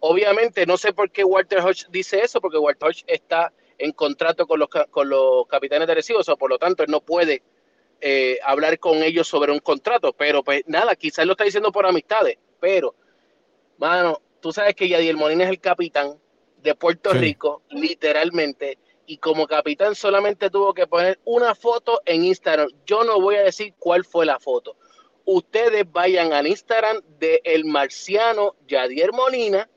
Obviamente, 0.00 0.66
no 0.66 0.76
sé 0.76 0.92
por 0.92 1.10
qué 1.10 1.22
Walter 1.24 1.60
Hodge 1.60 1.86
dice 1.90 2.20
eso, 2.20 2.40
porque 2.40 2.58
Walter 2.58 2.88
Hodge 2.88 3.04
está 3.06 3.52
en 3.78 3.92
contrato 3.92 4.46
con 4.46 4.58
los, 4.58 4.68
con 4.90 5.08
los 5.08 5.46
capitanes 5.46 5.86
de 5.86 5.92
Arecibo, 5.92 6.20
o 6.20 6.24
sea, 6.24 6.36
por 6.36 6.50
lo 6.50 6.58
tanto, 6.58 6.82
él 6.82 6.90
no 6.90 7.00
puede 7.00 7.42
eh, 8.00 8.38
hablar 8.42 8.78
con 8.78 9.02
ellos 9.02 9.28
sobre 9.28 9.52
un 9.52 9.58
contrato, 9.60 10.12
pero 10.12 10.42
pues 10.42 10.62
nada, 10.66 10.96
quizás 10.96 11.26
lo 11.26 11.32
está 11.32 11.44
diciendo 11.44 11.70
por 11.70 11.86
amistades, 11.86 12.38
pero, 12.58 12.94
mano, 13.78 14.20
tú 14.40 14.52
sabes 14.52 14.74
que 14.74 14.88
Yadiel 14.88 15.16
Molina 15.16 15.44
es 15.44 15.50
el 15.50 15.60
capitán 15.60 16.18
de 16.62 16.74
Puerto 16.74 17.12
Sí. 17.12 17.18
Rico, 17.18 17.62
literalmente, 17.70 18.78
y 19.10 19.18
como 19.18 19.48
capitán 19.48 19.96
solamente 19.96 20.50
tuvo 20.50 20.72
que 20.72 20.86
poner 20.86 21.18
una 21.24 21.56
foto 21.56 22.00
en 22.06 22.24
Instagram. 22.24 22.68
Yo 22.86 23.02
no 23.02 23.20
voy 23.20 23.34
a 23.34 23.42
decir 23.42 23.74
cuál 23.76 24.04
fue 24.04 24.24
la 24.24 24.38
foto. 24.38 24.76
Ustedes 25.24 25.84
vayan 25.90 26.32
al 26.32 26.46
Instagram 26.46 27.00
de 27.18 27.40
el 27.42 27.64
marciano 27.64 28.54
Yadier 28.68 29.12
Molina 29.12 29.68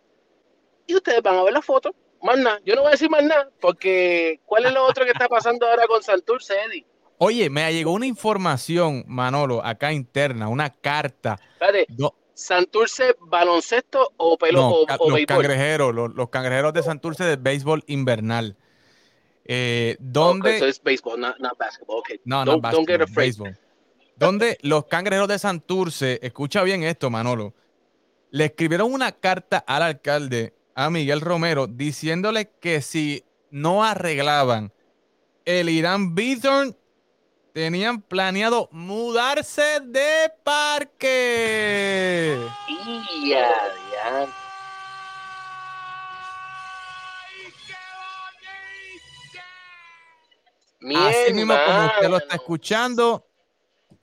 y 0.86 0.93
ustedes 0.96 1.24
van 1.24 1.36
a 1.38 1.43
ver 1.43 1.54
la 1.54 1.63
foto. 1.63 1.96
Más 2.22 2.38
nada. 2.38 2.60
Yo 2.63 2.76
no 2.76 2.82
voy 2.82 2.89
a 2.89 2.91
decir 2.91 3.10
más 3.10 3.24
nada, 3.24 3.50
porque 3.60 4.39
¿cuál 4.46 4.65
es 4.65 4.74
lo 4.74 4.86
otro 4.86 5.04
que 5.04 5.12
está 5.12 5.28
pasando 5.28 5.67
ahora 5.67 5.88
con 5.88 6.04
Santurce, 6.04 6.54
Eddie? 6.67 6.86
Oye, 7.17 7.50
me 7.50 7.74
llegó 7.74 7.91
una 7.91 8.06
información, 8.06 9.04
Manolo, 9.08 9.65
acá 9.65 9.91
interna, 9.93 10.48
una 10.48 10.69
carta. 10.69 11.39
Espérate, 11.54 11.88
Do- 11.89 12.15
¿Santurce 12.36 13.15
baloncesto 13.19 14.12
o 14.17 14.38
pelo 14.38 14.60
no, 14.62 14.69
o, 14.69 14.82
o 14.84 15.10
los 15.10 15.13
béisbol? 15.15 15.26
cangrejeros, 15.26 15.93
los, 15.96 16.13
los 16.13 16.30
cangrejeros 16.30 16.74
de 16.74 16.84
Santurce 16.84 17.24
de 17.24 17.36
béisbol 17.36 17.84
invernal. 17.88 18.58
Eh, 19.46 19.98
donde 20.00 20.54
Ok, 20.54 20.60
so 20.60 20.68
it's 20.68 20.82
baseball, 20.82 21.20
not, 21.20 21.40
not 21.40 21.58
basketball. 21.58 22.00
Okay. 22.00 22.20
No, 22.24 22.46
no, 22.46 22.54
don't, 22.54 22.64
don't 22.64 22.88
get 22.88 23.00
básquetbol, 23.00 23.12
afraid. 23.12 23.26
béisbol. 23.26 23.58
Donde 24.16 24.58
los 24.62 24.86
cangrejeros 24.86 25.28
de 25.28 25.40
Santurce, 25.40 26.20
escucha 26.22 26.64
bien 26.64 26.84
esto, 26.84 27.10
Manolo, 27.10 27.54
le 28.32 28.46
escribieron 28.46 28.94
una 28.94 29.12
carta 29.12 29.58
al 29.68 29.84
alcalde, 29.84 30.54
a 30.76 30.90
Miguel 30.90 31.22
Romero, 31.22 31.68
diciéndole 31.68 32.50
que 32.60 32.82
si 32.82 33.24
no 33.52 33.84
arreglaban 33.84 34.72
el 35.46 35.70
Irán 35.70 36.16
Bithorn, 36.16 36.76
tenían 37.54 38.02
planeado 38.02 38.70
mudarse 38.72 39.80
de 39.84 40.32
parque. 40.44 42.40
Mi 50.84 50.96
Así 50.96 51.34
mismo 51.34 51.56
como 51.65 51.86
usted 51.86 52.10
lo 52.10 52.17
está 52.17 52.36
escuchando, 52.36 53.26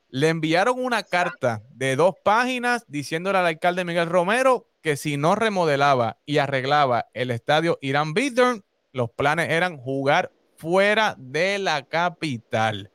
le 0.09 0.29
enviaron 0.29 0.83
una 0.83 1.03
carta 1.03 1.63
de 1.75 1.95
dos 1.95 2.15
páginas 2.25 2.85
diciéndole 2.89 3.39
al 3.39 3.47
alcalde 3.47 3.85
Miguel 3.85 4.09
Romero 4.09 4.67
que 4.83 4.97
si 4.97 5.17
no 5.19 5.35
remodelaba 5.35 6.17
y 6.25 6.39
arreglaba 6.39 7.07
el 7.13 7.31
estadio 7.31 7.79
Irán 7.83 8.15
Bithorn, 8.15 8.65
los 8.93 9.11
planes 9.11 9.51
eran 9.51 9.77
jugar 9.77 10.33
fuera 10.57 11.15
de 11.19 11.59
la 11.59 11.83
capital. 11.83 12.91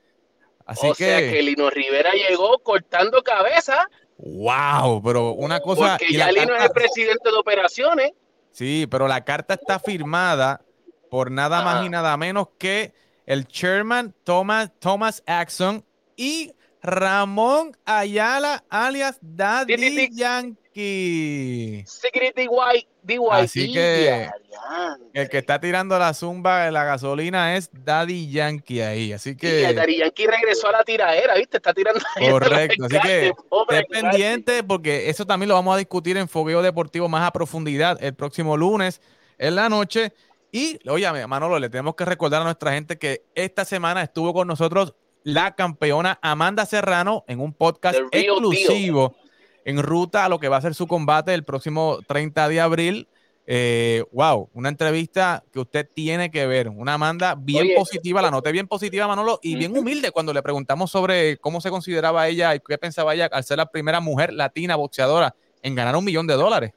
Así 0.66 0.88
o 0.88 0.96
que, 0.96 1.06
sea 1.06 1.20
que 1.20 1.44
Lino 1.44 1.70
Rivera 1.70 2.12
llegó 2.14 2.58
cortando 2.60 3.22
cabeza, 3.22 3.88
wow, 4.18 5.02
pero 5.04 5.34
una 5.34 5.60
cosa. 5.60 5.98
porque 6.00 6.08
y 6.14 6.18
ya 6.18 6.32
Lino 6.32 6.42
es 6.42 6.50
carta- 6.50 6.66
el 6.66 6.72
presidente 6.72 7.30
de 7.30 7.38
operaciones. 7.38 8.12
Sí, 8.52 8.88
pero 8.90 9.08
la 9.08 9.24
carta 9.24 9.54
está 9.54 9.78
firmada 9.80 10.62
por 11.12 11.30
nada 11.30 11.62
más 11.62 11.86
y 11.86 11.90
nada 11.90 12.18
menos 12.18 12.48
que 12.58 12.94
el 13.26 13.48
chairman 13.48 14.14
Thomas, 14.24 14.72
Thomas 14.80 15.24
Axon 15.26 15.84
y 16.16 16.54
Ramón 16.82 17.76
Ayala, 17.86 18.64
alias 18.70 19.18
Daddy. 19.22 20.10
Yankee. 20.14 21.86
DY, 22.36 22.88
DY. 23.02 23.20
Así 23.32 23.72
que 23.72 24.30
el 25.14 25.30
que 25.30 25.38
está 25.38 25.60
tirando 25.60 25.98
la 25.98 26.14
zumba 26.14 26.66
de 26.66 26.72
la 26.72 26.84
gasolina 26.84 27.56
es 27.56 27.70
Daddy 27.72 28.30
Yankee 28.30 28.82
ahí. 28.82 29.14
Así 29.14 29.36
que. 29.38 29.70
Y 29.70 29.74
Daddy 29.74 29.98
Yankee 30.00 30.28
regresó 30.28 30.68
a 30.68 30.74
la 30.74 30.84
tiradera, 30.84 31.36
¿viste? 31.36 31.58
Está 31.58 31.74
tirando. 31.74 32.02
Correcto. 32.30 32.86
Así 32.86 33.00
que 33.00 33.28
esté 33.28 33.86
pendiente 33.90 34.64
porque 34.64 35.10
eso 35.10 35.26
también 35.26 35.48
lo 35.50 35.56
vamos 35.56 35.76
a 35.76 35.78
discutir 35.78 36.18
en 36.18 36.28
Fogueo 36.28 36.62
Deportivo 36.62 37.08
más 37.08 37.26
a 37.26 37.32
profundidad 37.32 37.98
el 38.04 38.14
próximo 38.14 38.58
lunes 38.58 39.02
en 39.38 39.56
la 39.56 39.70
noche. 39.70 40.14
Y, 40.56 40.80
oye, 40.88 41.28
Manolo, 41.28 41.60
le 41.60 41.68
tenemos 41.68 41.96
que 41.96 42.06
recordar 42.06 42.40
a 42.42 42.46
nuestra 42.46 42.72
gente 42.72 42.98
que 42.98 43.26
esta 43.36 43.66
semana 43.66 44.02
estuvo 44.02 44.34
con 44.34 44.48
nosotros 44.48 44.94
la 45.24 45.54
campeona 45.54 46.18
Amanda 46.22 46.66
Serrano 46.66 47.26
en 47.28 47.42
un 47.42 47.52
podcast 47.52 48.00
exclusivo 48.10 49.18
en 49.66 49.84
ruta 49.84 50.24
a 50.24 50.30
lo 50.30 50.40
que 50.40 50.48
va 50.48 50.56
a 50.56 50.62
ser 50.62 50.74
su 50.74 50.88
combate 50.88 51.34
el 51.34 51.44
próximo 51.44 52.00
30 52.08 52.48
de 52.48 52.62
abril. 52.62 53.10
Eh, 53.46 54.06
wow, 54.14 54.50
una 54.54 54.70
entrevista 54.70 55.44
que 55.52 55.60
usted 55.60 55.90
tiene 55.94 56.32
que 56.32 56.48
ver. 56.48 56.70
Una 56.70 56.94
Amanda 56.94 57.36
bien 57.38 57.76
positiva, 57.76 58.22
la 58.22 58.32
noté 58.32 58.54
bien 58.54 58.70
positiva, 58.70 59.08
Manolo, 59.08 59.42
y 59.44 59.58
bien 59.58 59.78
humilde 59.78 60.12
cuando 60.12 60.32
le 60.32 60.42
preguntamos 60.42 60.90
sobre 60.90 61.36
cómo 61.36 61.60
se 61.60 61.70
consideraba 61.70 62.30
ella 62.30 62.56
y 62.56 62.62
qué 62.66 62.78
pensaba 62.78 63.14
ella 63.14 63.26
al 63.30 63.44
ser 63.44 63.58
la 63.58 63.66
primera 63.66 64.00
mujer 64.00 64.32
latina 64.32 64.78
boxeadora 64.78 65.36
en 65.62 65.76
ganar 65.76 65.98
un 65.98 66.06
millón 66.06 66.28
de 66.28 66.36
dólares. 66.36 66.72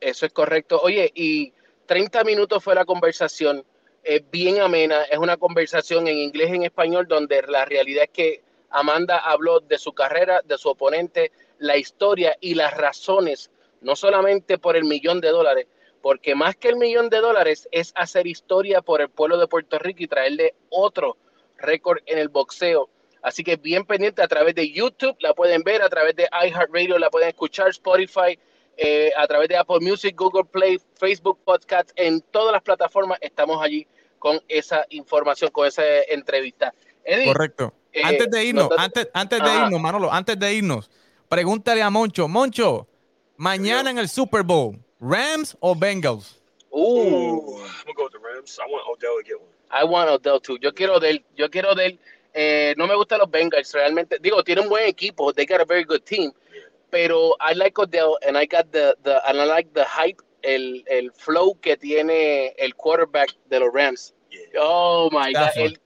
Eso 0.00 0.26
es 0.26 0.32
correcto. 0.32 0.80
Oye, 0.82 1.10
y 1.14 1.54
30 1.86 2.24
minutos 2.24 2.62
fue 2.62 2.74
la 2.74 2.84
conversación, 2.84 3.64
es 4.02 4.22
bien 4.30 4.60
amena, 4.60 5.02
es 5.04 5.18
una 5.18 5.36
conversación 5.36 6.06
en 6.08 6.18
inglés 6.18 6.50
y 6.50 6.56
en 6.56 6.62
español 6.64 7.06
donde 7.08 7.42
la 7.42 7.64
realidad 7.64 8.04
es 8.04 8.10
que 8.10 8.42
Amanda 8.70 9.18
habló 9.18 9.60
de 9.60 9.78
su 9.78 9.92
carrera, 9.92 10.42
de 10.44 10.58
su 10.58 10.68
oponente, 10.68 11.32
la 11.58 11.76
historia 11.76 12.36
y 12.40 12.54
las 12.54 12.76
razones, 12.76 13.50
no 13.80 13.96
solamente 13.96 14.58
por 14.58 14.76
el 14.76 14.84
millón 14.84 15.20
de 15.20 15.30
dólares, 15.30 15.66
porque 16.02 16.34
más 16.34 16.56
que 16.56 16.68
el 16.68 16.76
millón 16.76 17.08
de 17.08 17.18
dólares 17.18 17.68
es 17.72 17.92
hacer 17.96 18.26
historia 18.26 18.82
por 18.82 19.00
el 19.00 19.08
pueblo 19.08 19.38
de 19.38 19.48
Puerto 19.48 19.78
Rico 19.78 20.02
y 20.02 20.08
traerle 20.08 20.54
otro 20.68 21.16
récord 21.56 21.98
en 22.06 22.18
el 22.18 22.28
boxeo. 22.28 22.88
Así 23.22 23.42
que 23.42 23.56
bien 23.56 23.84
pendiente 23.84 24.22
a 24.22 24.28
través 24.28 24.54
de 24.54 24.70
YouTube, 24.70 25.16
la 25.18 25.34
pueden 25.34 25.62
ver, 25.62 25.82
a 25.82 25.88
través 25.88 26.14
de 26.14 26.28
iHeartRadio 26.30 26.98
la 26.98 27.10
pueden 27.10 27.28
escuchar, 27.28 27.70
Spotify, 27.70 28.38
eh, 28.76 29.10
a 29.16 29.26
través 29.26 29.48
de 29.48 29.56
Apple 29.56 29.80
Music, 29.80 30.14
Google 30.16 30.44
Play, 30.44 30.78
Facebook 30.98 31.38
Podcast, 31.44 31.90
en 31.96 32.20
todas 32.20 32.52
las 32.52 32.62
plataformas 32.62 33.18
estamos 33.20 33.62
allí 33.62 33.86
con 34.18 34.40
esa 34.48 34.84
información, 34.90 35.50
con 35.50 35.66
esa 35.66 35.82
entrevista. 36.08 36.74
Correcto. 37.24 37.72
Eh, 37.92 38.02
antes 38.04 38.30
de 38.30 38.44
irnos, 38.44 38.68
antes, 38.76 39.08
antes 39.14 39.42
de 39.42 39.54
irnos, 39.54 39.80
Manolo, 39.80 40.12
antes 40.12 40.38
de 40.38 40.54
irnos, 40.54 40.90
pregúntale 41.28 41.82
a 41.82 41.88
Moncho, 41.88 42.28
Moncho, 42.28 42.86
mañana 43.36 43.90
en 43.90 43.98
el 43.98 44.08
Super 44.08 44.42
Bowl, 44.42 44.78
Rams 45.00 45.56
o 45.60 45.74
Bengals? 45.74 46.40
Uh, 46.70 46.78
I'm 46.78 47.84
gonna 47.86 47.94
go 47.96 48.04
with 48.04 48.12
the 48.12 48.18
Rams. 48.18 48.58
I 48.58 48.70
want 48.70 48.84
Odell 48.86 49.16
to 49.16 49.24
get 49.24 49.40
one. 49.40 49.48
I 49.70 49.84
want 49.84 50.10
Odell 50.10 50.40
too. 50.40 50.58
Yo 50.60 50.72
quiero 50.72 50.96
Odell. 50.96 51.24
Yo 51.34 51.48
quiero 51.48 51.70
Odell. 51.70 51.98
Eh, 52.34 52.74
no 52.76 52.86
me 52.86 52.94
gustan 52.94 53.18
los 53.18 53.30
Bengals 53.30 53.72
realmente. 53.72 54.18
Digo, 54.20 54.44
tiene 54.44 54.60
un 54.60 54.68
buen 54.68 54.86
equipo. 54.86 55.32
They 55.32 55.46
got 55.46 55.62
a 55.62 55.64
very 55.64 55.84
good 55.84 56.02
team 56.04 56.32
pero 56.90 57.36
I 57.40 57.54
like 57.54 57.80
Odell 57.80 58.18
and 58.26 58.36
I 58.36 58.46
got 58.46 58.70
the, 58.72 58.96
the 59.02 59.20
and 59.28 59.40
I 59.40 59.44
like 59.44 59.72
the 59.74 59.84
hype, 59.84 60.22
el, 60.42 60.82
el 60.88 61.10
flow 61.12 61.54
que 61.60 61.76
tiene 61.76 62.54
el 62.58 62.74
quarterback 62.74 63.30
de 63.48 63.60
los 63.60 63.72
Rams. 63.72 64.14
Oh 64.58 65.08
my 65.12 65.32
God. 65.32 65.50
El, 65.56 65.80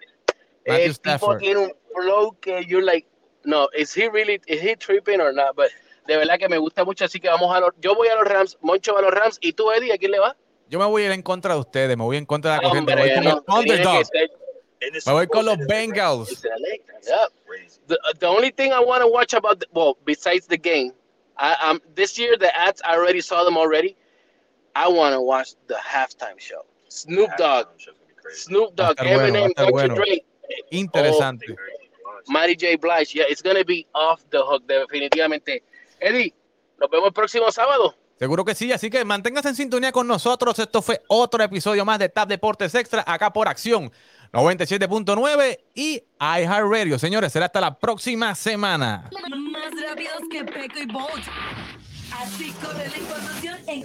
el 0.64 1.00
tipo 1.00 1.36
tiene 1.38 1.60
un 1.60 1.72
flow 1.94 2.36
que 2.40 2.64
you're 2.66 2.84
like, 2.84 3.06
no, 3.44 3.68
is 3.76 3.94
he 3.94 4.08
really, 4.08 4.40
is 4.46 4.60
he 4.60 4.76
tripping 4.76 5.20
or 5.20 5.32
not? 5.32 5.56
But 5.56 5.70
de 6.06 6.16
verdad 6.16 6.38
que 6.38 6.48
me 6.48 6.58
gusta 6.58 6.84
mucho, 6.84 7.04
así 7.04 7.20
que 7.20 7.28
vamos 7.28 7.54
a 7.54 7.60
los, 7.60 7.70
yo 7.80 7.94
voy 7.94 8.08
a 8.08 8.16
los 8.16 8.24
Rams, 8.24 8.58
Moncho 8.60 8.94
va 8.94 9.00
a 9.00 9.02
los 9.02 9.12
Rams, 9.12 9.38
y 9.40 9.52
tú, 9.52 9.70
Eddie, 9.70 9.92
¿a 9.92 9.98
quién 9.98 10.10
le 10.10 10.18
va? 10.18 10.36
Yo 10.68 10.78
me 10.78 10.84
voy 10.86 11.02
a 11.02 11.06
ir 11.06 11.12
en 11.12 11.22
contra 11.22 11.54
de 11.54 11.60
ustedes, 11.60 11.96
me 11.96 12.04
voy 12.04 12.16
en 12.16 12.26
contra 12.26 12.52
de 12.52 12.56
la 12.58 12.62
corriente, 12.62 12.94
me 12.94 13.02
voy 13.02 13.14
con 13.14 13.24
los 13.24 13.42
underdogs. 13.46 14.10
Me 15.06 15.12
voy 15.12 15.26
con 15.26 15.44
los 15.44 15.58
Bengals. 15.66 16.42
The, 17.90 17.98
the 18.20 18.28
only 18.28 18.50
thing 18.50 18.72
I 18.72 18.78
want 18.78 19.02
to 19.02 19.08
watch 19.08 19.34
about, 19.34 19.58
the, 19.58 19.66
well, 19.72 19.98
besides 20.04 20.46
the 20.46 20.56
game, 20.56 20.92
I, 21.36 21.56
um, 21.60 21.80
this 21.96 22.16
year 22.16 22.36
the 22.38 22.56
ads 22.56 22.80
I 22.86 22.94
already 22.94 23.20
saw 23.20 23.42
them 23.42 23.56
already. 23.56 23.96
I 24.76 24.86
want 24.86 25.12
to 25.14 25.20
watch 25.20 25.54
the 25.66 25.74
halftime 25.74 26.38
show. 26.38 26.62
Snoop 26.88 27.30
Dogg, 27.36 27.66
Snoop 28.32 28.76
Dogg, 28.76 28.96
Eminem, 29.00 29.50
bueno, 29.56 29.72
bueno. 29.72 29.94
Drake. 29.96 30.24
Interesante. 30.70 31.46
Oh, 31.50 32.32
Mary 32.32 32.54
J. 32.54 32.76
Blige, 32.76 33.16
yeah, 33.16 33.24
it's 33.28 33.42
gonna 33.42 33.64
be 33.64 33.88
off 33.92 34.22
the 34.30 34.38
hook, 34.38 34.62
definitivamente. 34.68 35.64
Eddie, 36.00 36.32
nos 36.78 36.90
vemos 36.90 37.08
el 37.08 37.12
próximo 37.12 37.50
sábado. 37.50 37.96
Seguro 38.20 38.44
que 38.44 38.54
sí, 38.54 38.70
así 38.70 38.88
que 38.88 39.04
manténgase 39.04 39.48
en 39.48 39.56
sintonía 39.56 39.90
con 39.90 40.06
nosotros. 40.06 40.56
Esto 40.60 40.80
fue 40.80 41.00
otro 41.08 41.42
episodio 41.42 41.84
más 41.84 41.98
de 41.98 42.08
Tap 42.08 42.28
Deportes 42.28 42.72
Extra, 42.76 43.02
acá 43.04 43.32
por 43.32 43.48
Acción 43.48 43.90
97.9 44.32 45.58
y 45.74 46.02
iHeartRadio. 46.20 46.98
Señores, 46.98 47.32
será 47.32 47.46
hasta 47.46 47.60
la 47.60 47.78
próxima 47.78 48.34
semana. 48.34 49.10
Más 49.12 49.70
rápidos 49.88 50.18
que 50.30 50.44
Peco 50.44 50.78
y 50.78 50.86
Bolt. 50.86 51.24
Así 52.16 52.52
corre 52.62 52.88
la 52.88 52.98
información 52.98 53.58
en. 53.66 53.84